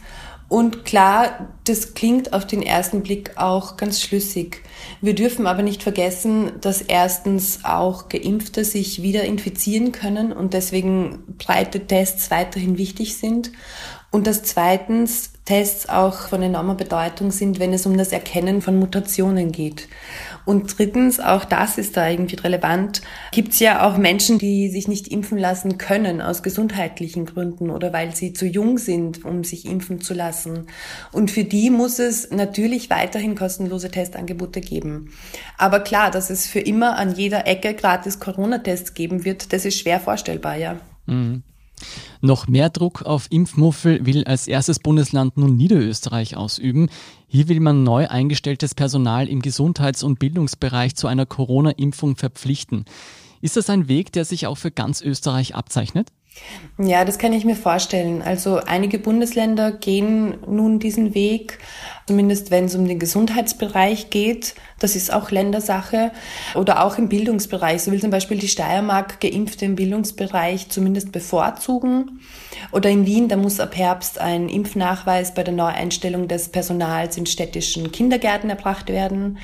Und 0.53 0.85
klar, 0.85 1.49
das 1.65 1.95
klingt 1.95 2.35
auf 2.35 2.47
den 2.47 2.61
ersten 2.61 3.03
Blick 3.03 3.39
auch 3.39 3.79
ganz 3.79 4.03
schlüssig. 4.03 4.61
Wir 5.01 5.15
dürfen 5.15 5.47
aber 5.47 5.63
nicht 5.63 5.83
vergessen, 5.83 6.53
dass 6.61 6.83
erstens 6.83 7.61
auch 7.65 8.11
Geimpfte 8.11 8.63
sich 8.63 9.01
wieder 9.01 9.25
infizieren 9.25 9.93
können 9.93 10.31
und 10.31 10.53
deswegen 10.53 11.25
breite 11.39 11.87
Tests 11.87 12.31
weiterhin 12.31 12.77
wichtig 12.77 13.17
sind. 13.17 13.51
Und 14.11 14.27
dass 14.27 14.43
zweitens 14.43 15.31
Tests 15.47 15.89
auch 15.89 16.29
von 16.29 16.43
enormer 16.43 16.75
Bedeutung 16.75 17.31
sind, 17.31 17.59
wenn 17.59 17.73
es 17.73 17.87
um 17.87 17.97
das 17.97 18.13
Erkennen 18.13 18.61
von 18.61 18.79
Mutationen 18.79 19.53
geht. 19.53 19.89
Und 20.45 20.79
drittens, 20.79 21.21
auch 21.21 21.45
das 21.45 21.79
ist 21.79 21.97
da 21.97 22.09
irgendwie 22.09 22.37
relevant, 22.37 23.03
gibt 23.31 23.53
es 23.53 23.61
ja 23.61 23.87
auch 23.87 23.97
Menschen, 23.97 24.39
die 24.39 24.69
sich 24.69 24.89
nicht 24.89 25.09
impfen 25.09 25.39
lassen 25.39 25.79
können 25.79 26.21
aus 26.21 26.43
gesundheitlichen 26.43 27.27
Gründen 27.27 27.71
oder 27.71 27.93
weil 27.93 28.15
sie 28.15 28.33
zu 28.33 28.47
jung 28.47 28.79
sind, 28.79 29.25
um 29.25 29.45
sich 29.45 29.67
impfen 29.67 30.01
zu 30.01 30.15
lassen. 30.15 30.67
Und 31.13 31.31
für 31.31 31.45
die 31.45 31.71
muss 31.71 31.99
es 31.99 32.31
natürlich 32.31 32.91
weiterhin 32.91 33.35
kostenlose 33.35 33.91
Testangebote 33.91 34.61
geben. 34.61 35.13
Aber 35.59 35.81
klar, 35.81 36.11
dass 36.11 36.31
es 36.31 36.47
für 36.47 36.61
immer 36.61 36.97
an 36.97 37.15
jeder 37.15 37.47
Ecke 37.47 37.75
gratis 37.75 38.19
Corona-Tests 38.19 38.95
geben 38.95 39.25
wird, 39.25 39.53
das 39.53 39.65
ist 39.65 39.79
schwer 39.79 40.01
vorstellbar, 40.01 40.57
ja. 40.57 40.81
Mhm. 41.07 41.43
Noch 42.21 42.49
mehr 42.49 42.71
Druck 42.71 43.03
auf 43.03 43.27
Impfmuffel 43.31 44.07
will 44.07 44.25
als 44.25 44.47
erstes 44.47 44.79
Bundesland 44.79 45.37
nun 45.37 45.57
Niederösterreich 45.57 46.37
ausüben. 46.37 46.89
Hier 47.27 47.49
will 47.49 47.61
man 47.61 47.83
neu 47.83 48.09
eingestelltes 48.09 48.75
Personal 48.75 49.29
im 49.29 49.43
Gesundheits- 49.43 50.03
und 50.03 50.19
Bildungsbereich 50.19 50.95
zu 50.95 51.07
einer 51.07 51.27
Corona-Impfung 51.27 52.17
verpflichten. 52.17 52.85
Ist 53.41 53.57
das 53.57 53.71
ein 53.71 53.89
Weg, 53.89 54.13
der 54.13 54.25
sich 54.25 54.47
auch 54.47 54.57
für 54.57 54.71
ganz 54.71 55.03
Österreich 55.03 55.55
abzeichnet? 55.55 56.11
Ja, 56.79 57.05
das 57.05 57.19
kann 57.19 57.33
ich 57.33 57.45
mir 57.45 57.55
vorstellen. 57.55 58.23
Also 58.23 58.57
einige 58.57 58.99
Bundesländer 58.99 59.73
gehen 59.73 60.39
nun 60.47 60.79
diesen 60.79 61.15
Weg, 61.15 61.59
zumindest 62.07 62.51
wenn 62.51 62.65
es 62.65 62.75
um 62.75 62.89
den 62.89 62.99
Gesundheitsbereich 62.99 64.11
geht. 64.11 64.55
Das 64.79 64.97
ist 64.97 65.13
auch 65.13 65.31
Ländersache. 65.31 66.13
Oder 66.55 66.83
auch 66.85 66.99
im 66.99 67.09
Bildungsbereich. 67.09 67.83
So 67.83 67.93
will 67.93 68.01
zum 68.01 68.11
Beispiel 68.11 68.39
die 68.39 68.49
Steiermark 68.49 69.21
Geimpfte 69.21 69.67
im 69.67 69.77
Bildungsbereich 69.77 70.71
zumindest 70.71 71.13
bevorzugen. 71.13 72.21
Oder 72.73 72.89
in 72.91 73.07
Wien, 73.07 73.29
da 73.29 73.37
muss 73.37 73.61
ab 73.61 73.77
Herbst 73.77 74.19
ein 74.19 74.49
Impfnachweis 74.49 75.35
bei 75.35 75.45
der 75.45 75.55
Neueinstellung 75.55 76.27
des 76.27 76.49
Personals 76.49 77.17
in 77.17 77.27
städtischen 77.27 77.93
Kindergärten 77.93 78.49
erbracht 78.49 78.89
werden. 78.89 79.39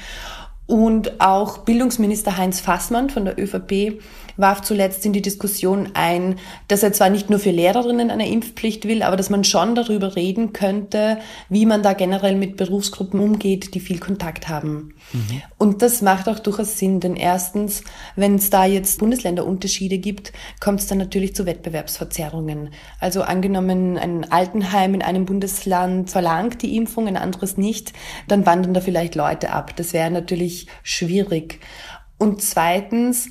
Und 0.69 1.19
auch 1.19 1.59
Bildungsminister 1.59 2.37
Heinz 2.37 2.61
Fassmann 2.61 3.09
von 3.09 3.25
der 3.25 3.41
ÖVP 3.41 4.03
warf 4.37 4.61
zuletzt 4.61 5.05
in 5.07 5.15
die 5.15 5.23
Diskussion 5.23 5.91
ein, 5.95 6.37
dass 6.69 6.83
er 6.83 6.93
zwar 6.93 7.09
nicht 7.09 7.31
nur 7.31 7.39
für 7.39 7.51
Lehrerinnen 7.51 8.11
eine 8.11 8.31
Impfpflicht 8.31 8.87
will, 8.87 9.03
aber 9.03 9.17
dass 9.17 9.31
man 9.31 9.45
schon 9.45 9.75
darüber 9.75 10.15
reden 10.15 10.53
könnte, 10.53 11.19
wie 11.49 11.65
man 11.65 11.83
da 11.83 11.95
generell 11.95 12.37
mit 12.37 12.59
Berufsgruppen 12.59 13.19
umgeht, 13.19 13.75
die 13.75 13.81
viel 13.81 13.99
Kontakt 13.99 14.49
haben. 14.51 14.95
Mhm. 15.15 15.43
Und 15.57 15.81
das 15.81 16.03
macht 16.03 16.29
auch 16.29 16.39
durchaus 16.39 16.79
Sinn, 16.79 17.01
denn 17.01 17.17
erstens, 17.17 17.83
wenn 18.15 18.35
es 18.35 18.51
da 18.51 18.67
jetzt 18.67 19.01
Bundesländerunterschiede 19.01 19.97
gibt, 19.97 20.33
kommt 20.61 20.81
es 20.81 20.87
dann 20.87 20.99
natürlich 20.99 21.35
zu 21.35 21.47
Wettbewerbsverzerrungen. 21.47 22.75
Also 23.01 23.23
angenommen, 23.23 23.97
ein 23.97 24.31
Altenheim 24.31 24.93
in 24.93 25.03
einem 25.03 25.25
Bundesland 25.25 26.11
verlangt 26.11 26.61
die 26.61 26.77
Impfung, 26.77 27.09
ein 27.09 27.17
anderes 27.17 27.57
nicht, 27.57 27.95
dann 28.29 28.45
wandern 28.45 28.75
da 28.75 28.83
vielleicht 28.83 29.15
Leute 29.15 29.51
ab. 29.51 29.75
Das 29.75 29.95
wäre 29.95 30.11
natürlich 30.11 30.58
schwierig. 30.83 31.61
Und 32.19 32.43
zweitens, 32.43 33.29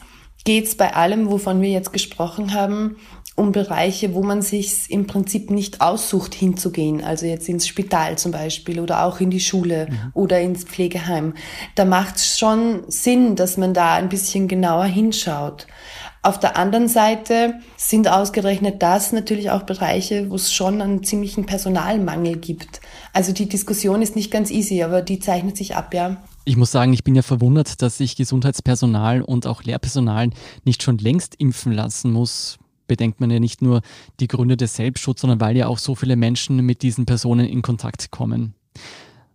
geht 0.47 0.65
es 0.65 0.75
bei 0.75 0.95
allem, 0.95 1.29
wovon 1.29 1.61
wir 1.61 1.69
jetzt 1.69 1.91
gesprochen 1.91 2.53
haben, 2.53 2.95
um 3.35 3.51
Bereiche, 3.51 4.15
wo 4.15 4.23
man 4.23 4.41
sich 4.41 4.89
im 4.89 5.05
Prinzip 5.05 5.51
nicht 5.51 5.81
aussucht, 5.81 6.33
hinzugehen. 6.33 7.03
Also 7.03 7.25
jetzt 7.25 7.49
ins 7.49 7.67
Spital 7.67 8.17
zum 8.17 8.31
Beispiel 8.31 8.79
oder 8.79 9.03
auch 9.03 9.19
in 9.19 9.29
die 9.29 9.41
Schule 9.41 9.87
mhm. 9.89 10.11
oder 10.13 10.39
ins 10.39 10.63
Pflegeheim. 10.63 11.33
Da 11.75 11.83
macht 11.83 12.15
es 12.15 12.39
schon 12.39 12.83
Sinn, 12.87 13.35
dass 13.35 13.57
man 13.57 13.73
da 13.73 13.95
ein 13.95 14.07
bisschen 14.07 14.47
genauer 14.47 14.85
hinschaut. 14.85 15.67
Auf 16.23 16.39
der 16.39 16.55
anderen 16.55 16.87
Seite 16.87 17.55
sind 17.75 18.07
ausgerechnet 18.07 18.81
das 18.81 19.11
natürlich 19.11 19.51
auch 19.51 19.63
Bereiche, 19.63 20.29
wo 20.29 20.35
es 20.35 20.53
schon 20.53 20.81
einen 20.81 21.03
ziemlichen 21.03 21.45
Personalmangel 21.45 22.37
gibt. 22.37 22.79
Also 23.11 23.33
die 23.33 23.49
Diskussion 23.49 24.01
ist 24.01 24.15
nicht 24.15 24.31
ganz 24.31 24.49
easy, 24.49 24.81
aber 24.81 25.01
die 25.01 25.19
zeichnet 25.19 25.57
sich 25.57 25.75
ab, 25.75 25.93
ja. 25.93 26.17
Ich 26.47 26.55
muss 26.55 26.71
sagen, 26.71 26.93
ich 26.93 27.03
bin 27.03 27.13
ja 27.13 27.23
verwundert, 27.23 27.81
dass 27.81 27.97
sich 27.97 28.15
Gesundheitspersonal 28.15 29.21
und 29.21 29.45
auch 29.45 29.63
Lehrpersonal 29.63 30.29
nicht 30.63 30.81
schon 30.81 30.97
längst 30.97 31.35
impfen 31.35 31.73
lassen 31.73 32.13
muss. 32.13 32.57
Bedenkt 32.87 33.19
man 33.19 33.29
ja 33.29 33.41
nicht 33.41 33.61
nur 33.61 33.81
die 34.21 34.29
Gründe 34.29 34.55
des 34.55 34.77
Selbstschutzes, 34.77 35.23
sondern 35.23 35.41
weil 35.41 35.57
ja 35.57 35.67
auch 35.67 35.77
so 35.77 35.93
viele 35.93 36.15
Menschen 36.15 36.65
mit 36.65 36.83
diesen 36.83 37.05
Personen 37.05 37.47
in 37.47 37.63
Kontakt 37.63 38.11
kommen. 38.11 38.53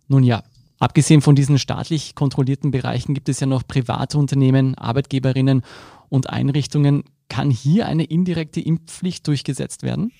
Nun 0.07 0.23
ja, 0.23 0.41
abgesehen 0.79 1.21
von 1.21 1.35
diesen 1.35 1.59
staatlich 1.59 2.15
kontrollierten 2.15 2.71
Bereichen 2.71 3.13
gibt 3.13 3.29
es 3.29 3.39
ja 3.39 3.45
noch 3.45 3.61
private 3.67 4.17
Unternehmen, 4.17 4.73
Arbeitgeberinnen 4.73 5.61
und 6.09 6.31
Einrichtungen. 6.31 7.03
Kann 7.29 7.51
hier 7.51 7.85
eine 7.85 8.05
indirekte 8.05 8.59
Impfpflicht 8.59 9.27
durchgesetzt 9.27 9.83
werden? 9.83 10.11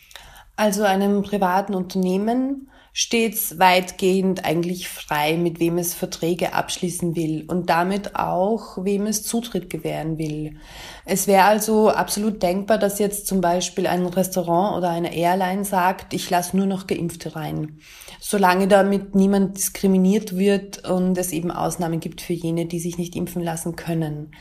Also 0.57 0.83
einem 0.83 1.23
privaten 1.23 1.73
Unternehmen 1.73 2.67
stets 2.95 3.57
weitgehend 3.57 4.45
eigentlich 4.45 4.87
frei, 4.87 5.35
mit 5.35 5.59
wem 5.59 5.79
es 5.79 5.95
Verträge 5.95 6.53
abschließen 6.53 7.15
will 7.15 7.43
und 7.47 7.71
damit 7.71 8.15
auch, 8.15 8.77
wem 8.85 9.07
es 9.07 9.23
Zutritt 9.23 9.71
gewähren 9.71 10.19
will. 10.19 10.57
Es 11.03 11.25
wäre 11.25 11.45
also 11.45 11.89
absolut 11.89 12.43
denkbar, 12.43 12.77
dass 12.77 12.99
jetzt 12.99 13.25
zum 13.25 13.41
Beispiel 13.41 13.87
ein 13.87 14.05
Restaurant 14.05 14.77
oder 14.77 14.91
eine 14.91 15.15
Airline 15.15 15.65
sagt, 15.65 16.13
ich 16.13 16.29
lasse 16.29 16.55
nur 16.55 16.67
noch 16.67 16.85
Geimpfte 16.85 17.35
rein. 17.35 17.79
Solange 18.19 18.67
damit 18.67 19.15
niemand 19.15 19.57
diskriminiert 19.57 20.37
wird 20.37 20.87
und 20.87 21.17
es 21.17 21.31
eben 21.31 21.49
Ausnahmen 21.49 21.99
gibt 21.99 22.21
für 22.21 22.33
jene, 22.33 22.67
die 22.67 22.79
sich 22.79 22.99
nicht 22.99 23.15
impfen 23.15 23.43
lassen 23.43 23.75
können. 23.75 24.31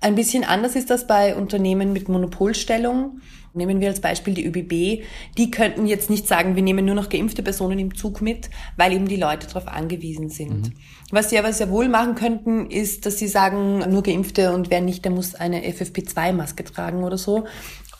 Ein 0.00 0.14
bisschen 0.14 0.44
anders 0.44 0.76
ist 0.76 0.90
das 0.90 1.08
bei 1.08 1.34
Unternehmen 1.34 1.92
mit 1.92 2.08
Monopolstellung. 2.08 3.20
Nehmen 3.54 3.80
wir 3.80 3.88
als 3.88 4.00
Beispiel 4.00 4.34
die 4.34 4.46
ÖBB. 4.46 5.04
Die 5.36 5.50
könnten 5.50 5.86
jetzt 5.86 6.10
nicht 6.10 6.26
sagen, 6.26 6.56
wir 6.56 6.62
nehmen 6.62 6.84
nur 6.84 6.94
noch 6.94 7.08
geimpfte 7.08 7.42
Personen 7.42 7.78
im 7.78 7.94
Zug 7.94 8.20
mit, 8.20 8.50
weil 8.76 8.92
eben 8.92 9.08
die 9.08 9.16
Leute 9.16 9.46
darauf 9.46 9.68
angewiesen 9.68 10.28
sind. 10.28 10.68
Mhm. 10.68 10.72
Was 11.10 11.30
sie 11.30 11.38
aber 11.38 11.52
sehr 11.52 11.70
wohl 11.70 11.88
machen 11.88 12.14
könnten, 12.14 12.70
ist, 12.70 13.06
dass 13.06 13.18
sie 13.18 13.28
sagen, 13.28 13.78
nur 13.90 14.02
Geimpfte 14.02 14.52
und 14.52 14.70
wer 14.70 14.80
nicht, 14.80 15.04
der 15.04 15.12
muss 15.12 15.34
eine 15.34 15.62
FFP2-Maske 15.62 16.64
tragen 16.64 17.04
oder 17.04 17.18
so. 17.18 17.46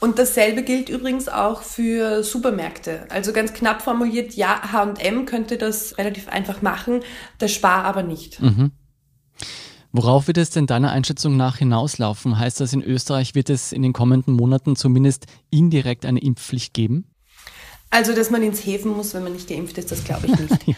Und 0.00 0.18
dasselbe 0.18 0.62
gilt 0.62 0.88
übrigens 0.88 1.28
auch 1.28 1.62
für 1.62 2.22
Supermärkte. 2.22 3.06
Also 3.08 3.32
ganz 3.32 3.52
knapp 3.52 3.82
formuliert, 3.82 4.34
ja, 4.34 4.72
H&M 4.72 5.26
könnte 5.26 5.58
das 5.58 5.98
relativ 5.98 6.28
einfach 6.28 6.62
machen, 6.62 7.00
der 7.40 7.48
Spar 7.48 7.84
aber 7.84 8.04
nicht. 8.04 8.40
Mhm. 8.40 8.70
Worauf 9.92 10.26
wird 10.26 10.38
es 10.38 10.50
denn 10.50 10.66
deiner 10.66 10.92
Einschätzung 10.92 11.36
nach 11.36 11.56
hinauslaufen? 11.56 12.38
Heißt 12.38 12.60
das, 12.60 12.72
in 12.72 12.82
Österreich 12.82 13.34
wird 13.34 13.48
es 13.48 13.72
in 13.72 13.82
den 13.82 13.92
kommenden 13.92 14.34
Monaten 14.34 14.76
zumindest 14.76 15.26
indirekt 15.50 16.04
eine 16.04 16.20
Impfpflicht 16.20 16.74
geben? 16.74 17.06
Also, 17.90 18.14
dass 18.14 18.30
man 18.30 18.42
ins 18.42 18.64
Häfen 18.66 18.92
muss, 18.92 19.14
wenn 19.14 19.22
man 19.22 19.32
nicht 19.32 19.48
geimpft 19.48 19.78
ist, 19.78 19.90
das 19.90 20.04
glaube 20.04 20.26
ich 20.26 20.38
nicht. 20.38 20.76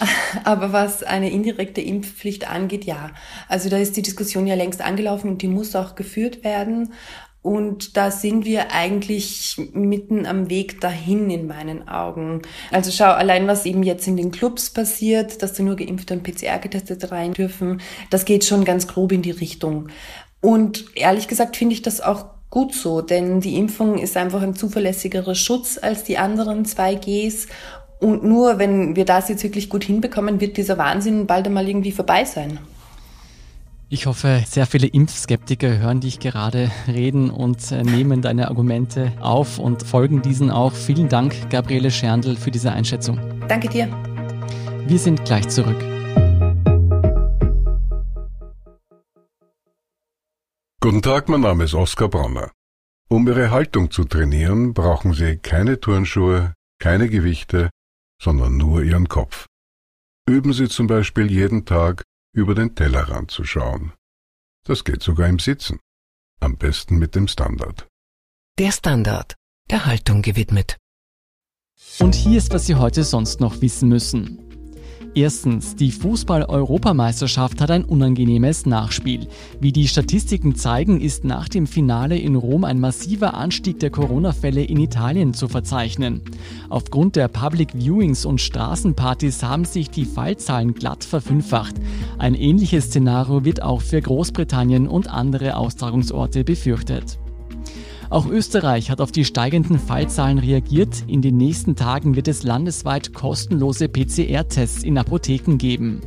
Aber 0.44 0.72
was 0.72 1.02
eine 1.02 1.30
indirekte 1.30 1.80
Impfpflicht 1.80 2.48
angeht, 2.48 2.84
ja. 2.84 3.10
Also 3.48 3.68
da 3.68 3.78
ist 3.78 3.96
die 3.96 4.02
Diskussion 4.02 4.46
ja 4.46 4.54
längst 4.54 4.80
angelaufen 4.80 5.30
und 5.30 5.42
die 5.42 5.48
muss 5.48 5.74
auch 5.76 5.94
geführt 5.94 6.44
werden. 6.44 6.92
Und 7.40 7.96
da 7.96 8.10
sind 8.10 8.44
wir 8.44 8.72
eigentlich 8.72 9.56
mitten 9.72 10.26
am 10.26 10.50
Weg 10.50 10.80
dahin 10.80 11.30
in 11.30 11.46
meinen 11.46 11.88
Augen. 11.88 12.42
Also 12.72 12.90
schau 12.90 13.12
allein, 13.12 13.46
was 13.46 13.64
eben 13.64 13.82
jetzt 13.84 14.08
in 14.08 14.16
den 14.16 14.32
Clubs 14.32 14.70
passiert, 14.70 15.42
dass 15.42 15.54
da 15.54 15.62
nur 15.62 15.76
Geimpfte 15.76 16.14
und 16.14 16.24
PCR-Getestete 16.24 17.12
rein 17.12 17.32
dürfen. 17.32 17.80
Das 18.10 18.24
geht 18.24 18.44
schon 18.44 18.64
ganz 18.64 18.88
grob 18.88 19.12
in 19.12 19.22
die 19.22 19.30
Richtung. 19.30 19.88
Und 20.40 20.84
ehrlich 20.96 21.28
gesagt 21.28 21.56
finde 21.56 21.74
ich 21.74 21.82
das 21.82 22.00
auch 22.00 22.26
gut 22.50 22.74
so, 22.74 23.02
denn 23.02 23.40
die 23.40 23.56
Impfung 23.56 23.98
ist 23.98 24.16
einfach 24.16 24.42
ein 24.42 24.54
zuverlässigerer 24.54 25.34
Schutz 25.34 25.78
als 25.80 26.04
die 26.04 26.18
anderen 26.18 26.64
2Gs. 26.64 27.46
Und 28.00 28.24
nur 28.24 28.58
wenn 28.58 28.96
wir 28.96 29.04
das 29.04 29.28
jetzt 29.28 29.42
wirklich 29.42 29.68
gut 29.68 29.84
hinbekommen, 29.84 30.40
wird 30.40 30.56
dieser 30.56 30.78
Wahnsinn 30.78 31.26
bald 31.26 31.46
einmal 31.46 31.68
irgendwie 31.68 31.92
vorbei 31.92 32.24
sein. 32.24 32.58
Ich 33.90 34.04
hoffe, 34.04 34.44
sehr 34.46 34.66
viele 34.66 34.86
Impfskeptiker 34.86 35.78
hören 35.78 36.00
dich 36.00 36.20
gerade 36.20 36.70
reden 36.86 37.30
und 37.30 37.72
äh, 37.72 37.82
nehmen 37.82 38.20
deine 38.20 38.48
Argumente 38.48 39.12
auf 39.18 39.58
und 39.58 39.82
folgen 39.82 40.20
diesen 40.20 40.50
auch. 40.50 40.74
Vielen 40.74 41.08
Dank, 41.08 41.48
Gabriele 41.48 41.90
Scherndl, 41.90 42.36
für 42.36 42.50
diese 42.50 42.70
Einschätzung. 42.70 43.18
Danke 43.48 43.70
dir. 43.70 43.88
Wir 44.86 44.98
sind 44.98 45.24
gleich 45.24 45.48
zurück. 45.48 45.78
Guten 50.82 51.00
Tag, 51.00 51.30
mein 51.30 51.40
Name 51.40 51.64
ist 51.64 51.72
Oskar 51.72 52.08
Bronner. 52.08 52.50
Um 53.08 53.26
Ihre 53.26 53.50
Haltung 53.50 53.90
zu 53.90 54.04
trainieren, 54.04 54.74
brauchen 54.74 55.14
Sie 55.14 55.38
keine 55.38 55.80
Turnschuhe, 55.80 56.52
keine 56.78 57.08
Gewichte, 57.08 57.70
sondern 58.22 58.58
nur 58.58 58.82
Ihren 58.82 59.08
Kopf. 59.08 59.46
Üben 60.28 60.52
Sie 60.52 60.68
zum 60.68 60.88
Beispiel 60.88 61.30
jeden 61.30 61.64
Tag 61.64 62.04
über 62.38 62.54
den 62.54 62.74
Tellerrand 62.74 63.30
zu 63.30 63.44
schauen. 63.44 63.92
Das 64.64 64.84
geht 64.84 65.02
sogar 65.02 65.28
im 65.28 65.38
Sitzen. 65.38 65.80
Am 66.40 66.56
besten 66.56 66.98
mit 66.98 67.14
dem 67.14 67.26
Standard. 67.26 67.88
Der 68.58 68.72
Standard, 68.72 69.34
der 69.70 69.86
Haltung 69.86 70.22
gewidmet. 70.22 70.76
Und 71.98 72.14
hier 72.14 72.38
ist, 72.38 72.52
was 72.52 72.66
Sie 72.66 72.76
heute 72.76 73.04
sonst 73.04 73.40
noch 73.40 73.60
wissen 73.60 73.88
müssen. 73.88 74.47
Erstens, 75.18 75.74
die 75.74 75.90
Fußball-Europameisterschaft 75.90 77.60
hat 77.60 77.72
ein 77.72 77.84
unangenehmes 77.84 78.66
Nachspiel. 78.66 79.26
Wie 79.58 79.72
die 79.72 79.88
Statistiken 79.88 80.54
zeigen, 80.54 81.00
ist 81.00 81.24
nach 81.24 81.48
dem 81.48 81.66
Finale 81.66 82.16
in 82.16 82.36
Rom 82.36 82.62
ein 82.62 82.78
massiver 82.78 83.34
Anstieg 83.34 83.80
der 83.80 83.90
Corona-Fälle 83.90 84.62
in 84.62 84.78
Italien 84.78 85.34
zu 85.34 85.48
verzeichnen. 85.48 86.20
Aufgrund 86.68 87.16
der 87.16 87.26
Public 87.26 87.70
Viewings 87.74 88.24
und 88.24 88.40
Straßenpartys 88.40 89.42
haben 89.42 89.64
sich 89.64 89.90
die 89.90 90.04
Fallzahlen 90.04 90.72
glatt 90.72 91.02
verfünffacht. 91.02 91.74
Ein 92.18 92.36
ähnliches 92.36 92.84
Szenario 92.84 93.44
wird 93.44 93.60
auch 93.60 93.80
für 93.80 94.00
Großbritannien 94.00 94.86
und 94.86 95.10
andere 95.10 95.56
Austragungsorte 95.56 96.44
befürchtet. 96.44 97.18
Auch 98.10 98.26
Österreich 98.26 98.90
hat 98.90 99.02
auf 99.02 99.12
die 99.12 99.26
steigenden 99.26 99.78
Fallzahlen 99.78 100.38
reagiert. 100.38 101.04
In 101.06 101.20
den 101.20 101.36
nächsten 101.36 101.76
Tagen 101.76 102.16
wird 102.16 102.26
es 102.26 102.42
landesweit 102.42 103.12
kostenlose 103.12 103.88
PCR-Tests 103.88 104.82
in 104.82 104.96
Apotheken 104.96 105.58
geben. 105.58 106.00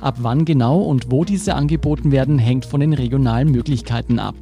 Ab 0.00 0.16
wann 0.18 0.44
genau 0.44 0.80
und 0.80 1.12
wo 1.12 1.24
diese 1.24 1.54
angeboten 1.54 2.10
werden, 2.10 2.38
hängt 2.38 2.64
von 2.64 2.80
den 2.80 2.92
regionalen 2.92 3.52
Möglichkeiten 3.52 4.18
ab. 4.18 4.34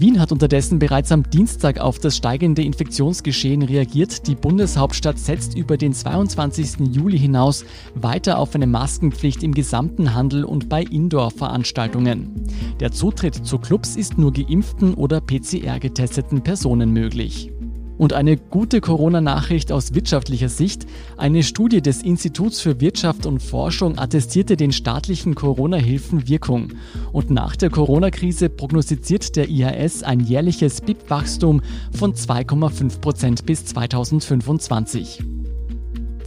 Wien 0.00 0.20
hat 0.20 0.30
unterdessen 0.30 0.78
bereits 0.78 1.10
am 1.10 1.28
Dienstag 1.28 1.80
auf 1.80 1.98
das 1.98 2.16
steigende 2.16 2.62
Infektionsgeschehen 2.62 3.62
reagiert. 3.62 4.28
Die 4.28 4.36
Bundeshauptstadt 4.36 5.18
setzt 5.18 5.56
über 5.56 5.76
den 5.76 5.92
22. 5.92 6.94
Juli 6.94 7.18
hinaus 7.18 7.64
weiter 7.96 8.38
auf 8.38 8.54
eine 8.54 8.68
Maskenpflicht 8.68 9.42
im 9.42 9.52
gesamten 9.52 10.14
Handel 10.14 10.44
und 10.44 10.68
bei 10.68 10.84
Indoor-Veranstaltungen. 10.84 12.46
Der 12.78 12.92
Zutritt 12.92 13.44
zu 13.44 13.58
Clubs 13.58 13.96
ist 13.96 14.18
nur 14.18 14.32
geimpften 14.32 14.94
oder 14.94 15.20
PCR-getesteten 15.20 16.42
Personen 16.42 16.92
möglich. 16.92 17.50
Und 17.98 18.12
eine 18.12 18.36
gute 18.36 18.80
Corona-Nachricht 18.80 19.72
aus 19.72 19.92
wirtschaftlicher 19.92 20.48
Sicht. 20.48 20.86
Eine 21.16 21.42
Studie 21.42 21.82
des 21.82 22.02
Instituts 22.02 22.60
für 22.60 22.80
Wirtschaft 22.80 23.26
und 23.26 23.42
Forschung 23.42 23.98
attestierte 23.98 24.56
den 24.56 24.72
staatlichen 24.72 25.34
Corona-Hilfen 25.34 26.28
Wirkung. 26.28 26.72
Und 27.12 27.30
nach 27.30 27.56
der 27.56 27.70
Corona-Krise 27.70 28.48
prognostiziert 28.48 29.34
der 29.36 29.48
IHS 29.48 30.04
ein 30.04 30.20
jährliches 30.20 30.80
BIP-Wachstum 30.80 31.60
von 31.92 32.14
2,5 32.14 33.00
Prozent 33.00 33.44
bis 33.46 33.64
2025. 33.66 35.37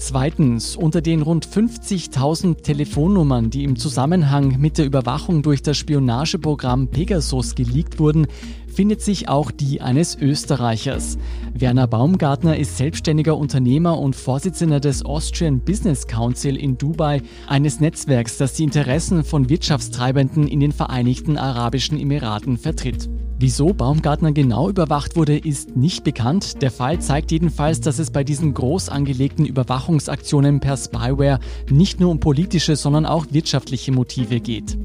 Zweitens, 0.03 0.75
unter 0.75 0.99
den 0.99 1.21
rund 1.21 1.45
50.000 1.45 2.63
Telefonnummern, 2.63 3.51
die 3.51 3.63
im 3.63 3.75
Zusammenhang 3.75 4.59
mit 4.59 4.79
der 4.79 4.85
Überwachung 4.85 5.43
durch 5.43 5.61
das 5.61 5.77
Spionageprogramm 5.77 6.87
Pegasus 6.87 7.53
geleakt 7.53 7.99
wurden, 7.99 8.25
findet 8.65 9.01
sich 9.03 9.29
auch 9.29 9.51
die 9.51 9.79
eines 9.79 10.17
Österreichers. 10.19 11.19
Werner 11.53 11.85
Baumgartner 11.85 12.57
ist 12.57 12.77
selbstständiger 12.77 13.37
Unternehmer 13.37 13.99
und 13.99 14.15
Vorsitzender 14.15 14.79
des 14.79 15.05
Austrian 15.05 15.59
Business 15.59 16.07
Council 16.07 16.57
in 16.57 16.79
Dubai, 16.79 17.21
eines 17.45 17.79
Netzwerks, 17.79 18.37
das 18.37 18.53
die 18.53 18.63
Interessen 18.63 19.23
von 19.23 19.49
Wirtschaftstreibenden 19.49 20.47
in 20.47 20.61
den 20.61 20.71
Vereinigten 20.71 21.37
Arabischen 21.37 21.99
Emiraten 21.99 22.57
vertritt. 22.57 23.07
Wieso 23.41 23.73
Baumgartner 23.73 24.33
genau 24.33 24.69
überwacht 24.69 25.15
wurde, 25.15 25.35
ist 25.35 25.75
nicht 25.75 26.03
bekannt. 26.03 26.61
Der 26.61 26.69
Fall 26.69 27.01
zeigt 27.01 27.31
jedenfalls, 27.31 27.81
dass 27.81 27.97
es 27.97 28.11
bei 28.11 28.23
diesen 28.23 28.53
groß 28.53 28.89
angelegten 28.89 29.47
Überwachungsaktionen 29.47 30.59
per 30.59 30.77
Spyware 30.77 31.39
nicht 31.67 31.99
nur 31.99 32.11
um 32.11 32.19
politische, 32.19 32.75
sondern 32.75 33.07
auch 33.07 33.25
wirtschaftliche 33.31 33.91
Motive 33.91 34.41
geht. 34.41 34.77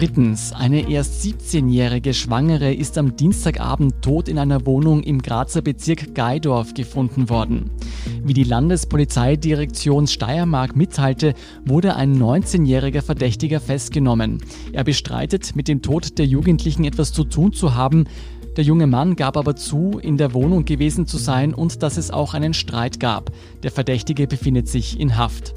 Drittens, 0.00 0.54
eine 0.54 0.88
erst 0.88 1.22
17-jährige 1.22 2.14
Schwangere 2.14 2.72
ist 2.72 2.96
am 2.96 3.16
Dienstagabend 3.16 4.00
tot 4.00 4.30
in 4.30 4.38
einer 4.38 4.64
Wohnung 4.64 5.02
im 5.02 5.20
Grazer 5.20 5.60
Bezirk 5.60 6.14
Geidorf 6.14 6.72
gefunden 6.72 7.28
worden. 7.28 7.70
Wie 8.24 8.32
die 8.32 8.44
Landespolizeidirektion 8.44 10.06
Steiermark 10.06 10.74
mitteilte, 10.74 11.34
wurde 11.66 11.96
ein 11.96 12.18
19-jähriger 12.18 13.02
Verdächtiger 13.02 13.60
festgenommen. 13.60 14.38
Er 14.72 14.84
bestreitet, 14.84 15.54
mit 15.54 15.68
dem 15.68 15.82
Tod 15.82 16.16
der 16.18 16.24
Jugendlichen 16.24 16.84
etwas 16.84 17.12
zu 17.12 17.24
tun 17.24 17.52
zu 17.52 17.74
haben. 17.74 18.04
Der 18.56 18.64
junge 18.64 18.86
Mann 18.86 19.16
gab 19.16 19.36
aber 19.36 19.54
zu, 19.54 19.98
in 20.02 20.16
der 20.16 20.32
Wohnung 20.32 20.64
gewesen 20.64 21.06
zu 21.06 21.18
sein 21.18 21.52
und 21.52 21.82
dass 21.82 21.98
es 21.98 22.10
auch 22.10 22.32
einen 22.32 22.54
Streit 22.54 23.00
gab. 23.00 23.32
Der 23.62 23.70
Verdächtige 23.70 24.26
befindet 24.26 24.66
sich 24.66 24.98
in 24.98 25.18
Haft. 25.18 25.52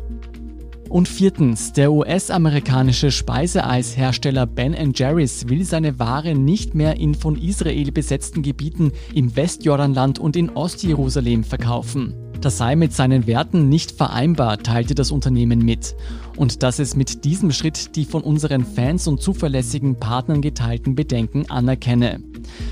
Und 0.93 1.08
viertens, 1.08 1.73
der 1.73 1.91
US-amerikanische 1.91 3.10
Speiseeishersteller 3.10 4.45
Ben 4.45 4.93
Jerry's 4.93 5.49
will 5.49 5.63
seine 5.65 5.97
Ware 5.97 6.36
nicht 6.36 6.75
mehr 6.75 6.97
in 6.97 7.15
von 7.15 7.36
Israel 7.36 7.91
besetzten 7.91 8.43
Gebieten 8.43 8.91
im 9.12 9.36
Westjordanland 9.36 10.19
und 10.19 10.36
in 10.36 10.51
Ostjerusalem 10.51 11.43
verkaufen. 11.45 12.23
Das 12.43 12.58
sei 12.58 12.75
mit 12.75 12.91
seinen 12.91 13.25
Werten 13.25 13.69
nicht 13.69 13.93
vereinbar, 13.93 14.58
teilte 14.58 14.95
das 14.95 15.12
Unternehmen 15.12 15.63
mit. 15.63 15.95
Und 16.36 16.62
dass 16.62 16.79
es 16.79 16.93
mit 16.93 17.23
diesem 17.23 17.53
Schritt 17.53 17.95
die 17.95 18.03
von 18.03 18.21
unseren 18.21 18.65
Fans 18.65 19.08
und 19.08 19.21
zuverlässigen 19.21 19.95
Partnern 19.95 20.41
geteilten 20.41 20.93
Bedenken 20.93 21.49
anerkenne. 21.49 22.19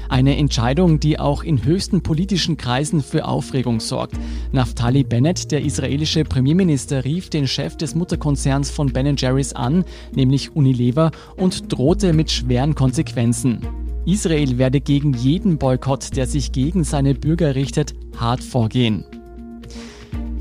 Eine 0.09 0.35
Entscheidung, 0.35 0.99
die 0.99 1.19
auch 1.19 1.43
in 1.43 1.63
höchsten 1.63 2.03
politischen 2.03 2.57
Kreisen 2.57 3.01
für 3.01 3.23
Aufregung 3.23 3.79
sorgt. 3.79 4.15
Naftali 4.51 5.05
Bennett, 5.05 5.53
der 5.53 5.63
israelische 5.63 6.25
Premierminister, 6.25 7.05
rief 7.05 7.29
den 7.29 7.47
Chef 7.47 7.77
des 7.77 7.95
Mutterkonzerns 7.95 8.69
von 8.69 8.91
Ben 8.91 9.15
Jerry's 9.15 9.53
an, 9.53 9.85
nämlich 10.13 10.53
Unilever, 10.53 11.11
und 11.37 11.71
drohte 11.71 12.11
mit 12.11 12.29
schweren 12.29 12.75
Konsequenzen. 12.75 13.61
Israel 14.05 14.57
werde 14.57 14.81
gegen 14.81 15.13
jeden 15.13 15.57
Boykott, 15.57 16.17
der 16.17 16.27
sich 16.27 16.51
gegen 16.51 16.83
seine 16.83 17.15
Bürger 17.15 17.55
richtet, 17.55 17.93
hart 18.17 18.43
vorgehen. 18.43 19.05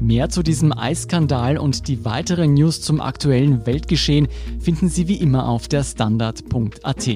Mehr 0.01 0.31
zu 0.31 0.43
diesem 0.43 0.77
Eisskandal 0.77 1.59
und 1.59 1.87
die 1.87 2.07
weiteren 2.07 2.55
News 2.55 2.81
zum 2.81 3.03
aktuellen 3.03 3.67
Weltgeschehen 3.67 4.29
finden 4.59 4.89
Sie 4.89 5.09
wie 5.09 5.17
immer 5.17 5.47
auf 5.47 5.69
der 5.69 5.85
Standard.at. 5.85 7.11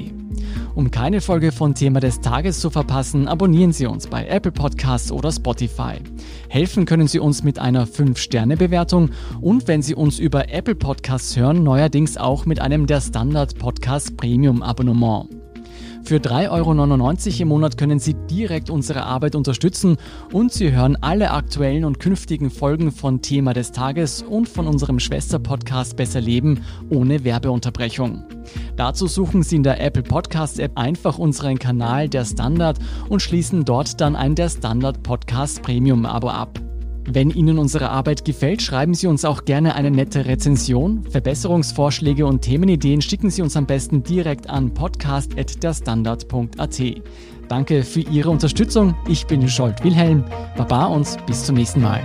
Um 0.74 0.90
keine 0.90 1.22
Folge 1.22 1.50
von 1.50 1.74
Thema 1.74 2.00
des 2.00 2.20
Tages 2.20 2.60
zu 2.60 2.68
verpassen, 2.68 3.26
abonnieren 3.26 3.72
Sie 3.72 3.86
uns 3.86 4.06
bei 4.06 4.26
Apple 4.26 4.52
Podcasts 4.52 5.10
oder 5.10 5.32
Spotify. 5.32 5.94
Helfen 6.48 6.84
können 6.84 7.08
Sie 7.08 7.20
uns 7.20 7.42
mit 7.42 7.58
einer 7.58 7.86
5-Sterne-Bewertung 7.86 9.10
und 9.40 9.66
wenn 9.66 9.80
Sie 9.80 9.94
uns 9.94 10.18
über 10.18 10.50
Apple 10.52 10.74
Podcasts 10.74 11.36
hören, 11.36 11.62
neuerdings 11.64 12.18
auch 12.18 12.44
mit 12.44 12.60
einem 12.60 12.86
der 12.86 13.00
Standard 13.00 13.58
Podcast 13.58 14.16
Premium 14.18 14.62
Abonnement. 14.62 15.33
Für 16.06 16.16
3,99 16.16 16.50
Euro 16.50 17.42
im 17.42 17.48
Monat 17.48 17.78
können 17.78 17.98
Sie 17.98 18.14
direkt 18.30 18.68
unsere 18.68 19.04
Arbeit 19.04 19.34
unterstützen 19.34 19.96
und 20.32 20.52
Sie 20.52 20.70
hören 20.70 20.98
alle 21.00 21.30
aktuellen 21.30 21.86
und 21.86 21.98
künftigen 21.98 22.50
Folgen 22.50 22.92
von 22.92 23.22
Thema 23.22 23.54
des 23.54 23.72
Tages 23.72 24.20
und 24.20 24.46
von 24.46 24.66
unserem 24.66 25.00
Schwester-Podcast 25.00 25.96
Besser 25.96 26.20
Leben 26.20 26.60
ohne 26.90 27.24
Werbeunterbrechung. 27.24 28.22
Dazu 28.76 29.06
suchen 29.06 29.42
Sie 29.42 29.56
in 29.56 29.62
der 29.62 29.80
Apple 29.80 30.02
Podcast 30.02 30.60
App 30.60 30.72
einfach 30.74 31.18
unseren 31.18 31.58
Kanal 31.58 32.10
Der 32.10 32.26
Standard 32.26 32.78
und 33.08 33.22
schließen 33.22 33.64
dort 33.64 33.98
dann 34.02 34.14
ein 34.14 34.34
Der 34.34 34.50
Standard 34.50 35.02
Podcast 35.02 35.62
Premium 35.62 36.04
Abo 36.04 36.28
ab. 36.28 36.60
Wenn 37.06 37.30
Ihnen 37.30 37.58
unsere 37.58 37.90
Arbeit 37.90 38.24
gefällt, 38.24 38.62
schreiben 38.62 38.94
Sie 38.94 39.06
uns 39.06 39.24
auch 39.24 39.44
gerne 39.44 39.74
eine 39.74 39.90
nette 39.90 40.26
Rezension. 40.26 41.04
Verbesserungsvorschläge 41.10 42.26
und 42.26 42.42
Themenideen 42.42 43.02
schicken 43.02 43.30
Sie 43.30 43.42
uns 43.42 43.56
am 43.56 43.66
besten 43.66 44.02
direkt 44.02 44.48
an 44.48 44.72
podcast.derstandard.at. 44.72 46.82
Danke 47.48 47.84
für 47.84 48.00
Ihre 48.00 48.30
Unterstützung. 48.30 48.94
Ich 49.06 49.26
bin 49.26 49.46
Scholt 49.48 49.84
Wilhelm. 49.84 50.24
Baba 50.56 50.86
und 50.86 51.18
bis 51.26 51.44
zum 51.44 51.56
nächsten 51.56 51.82
Mal. 51.82 52.00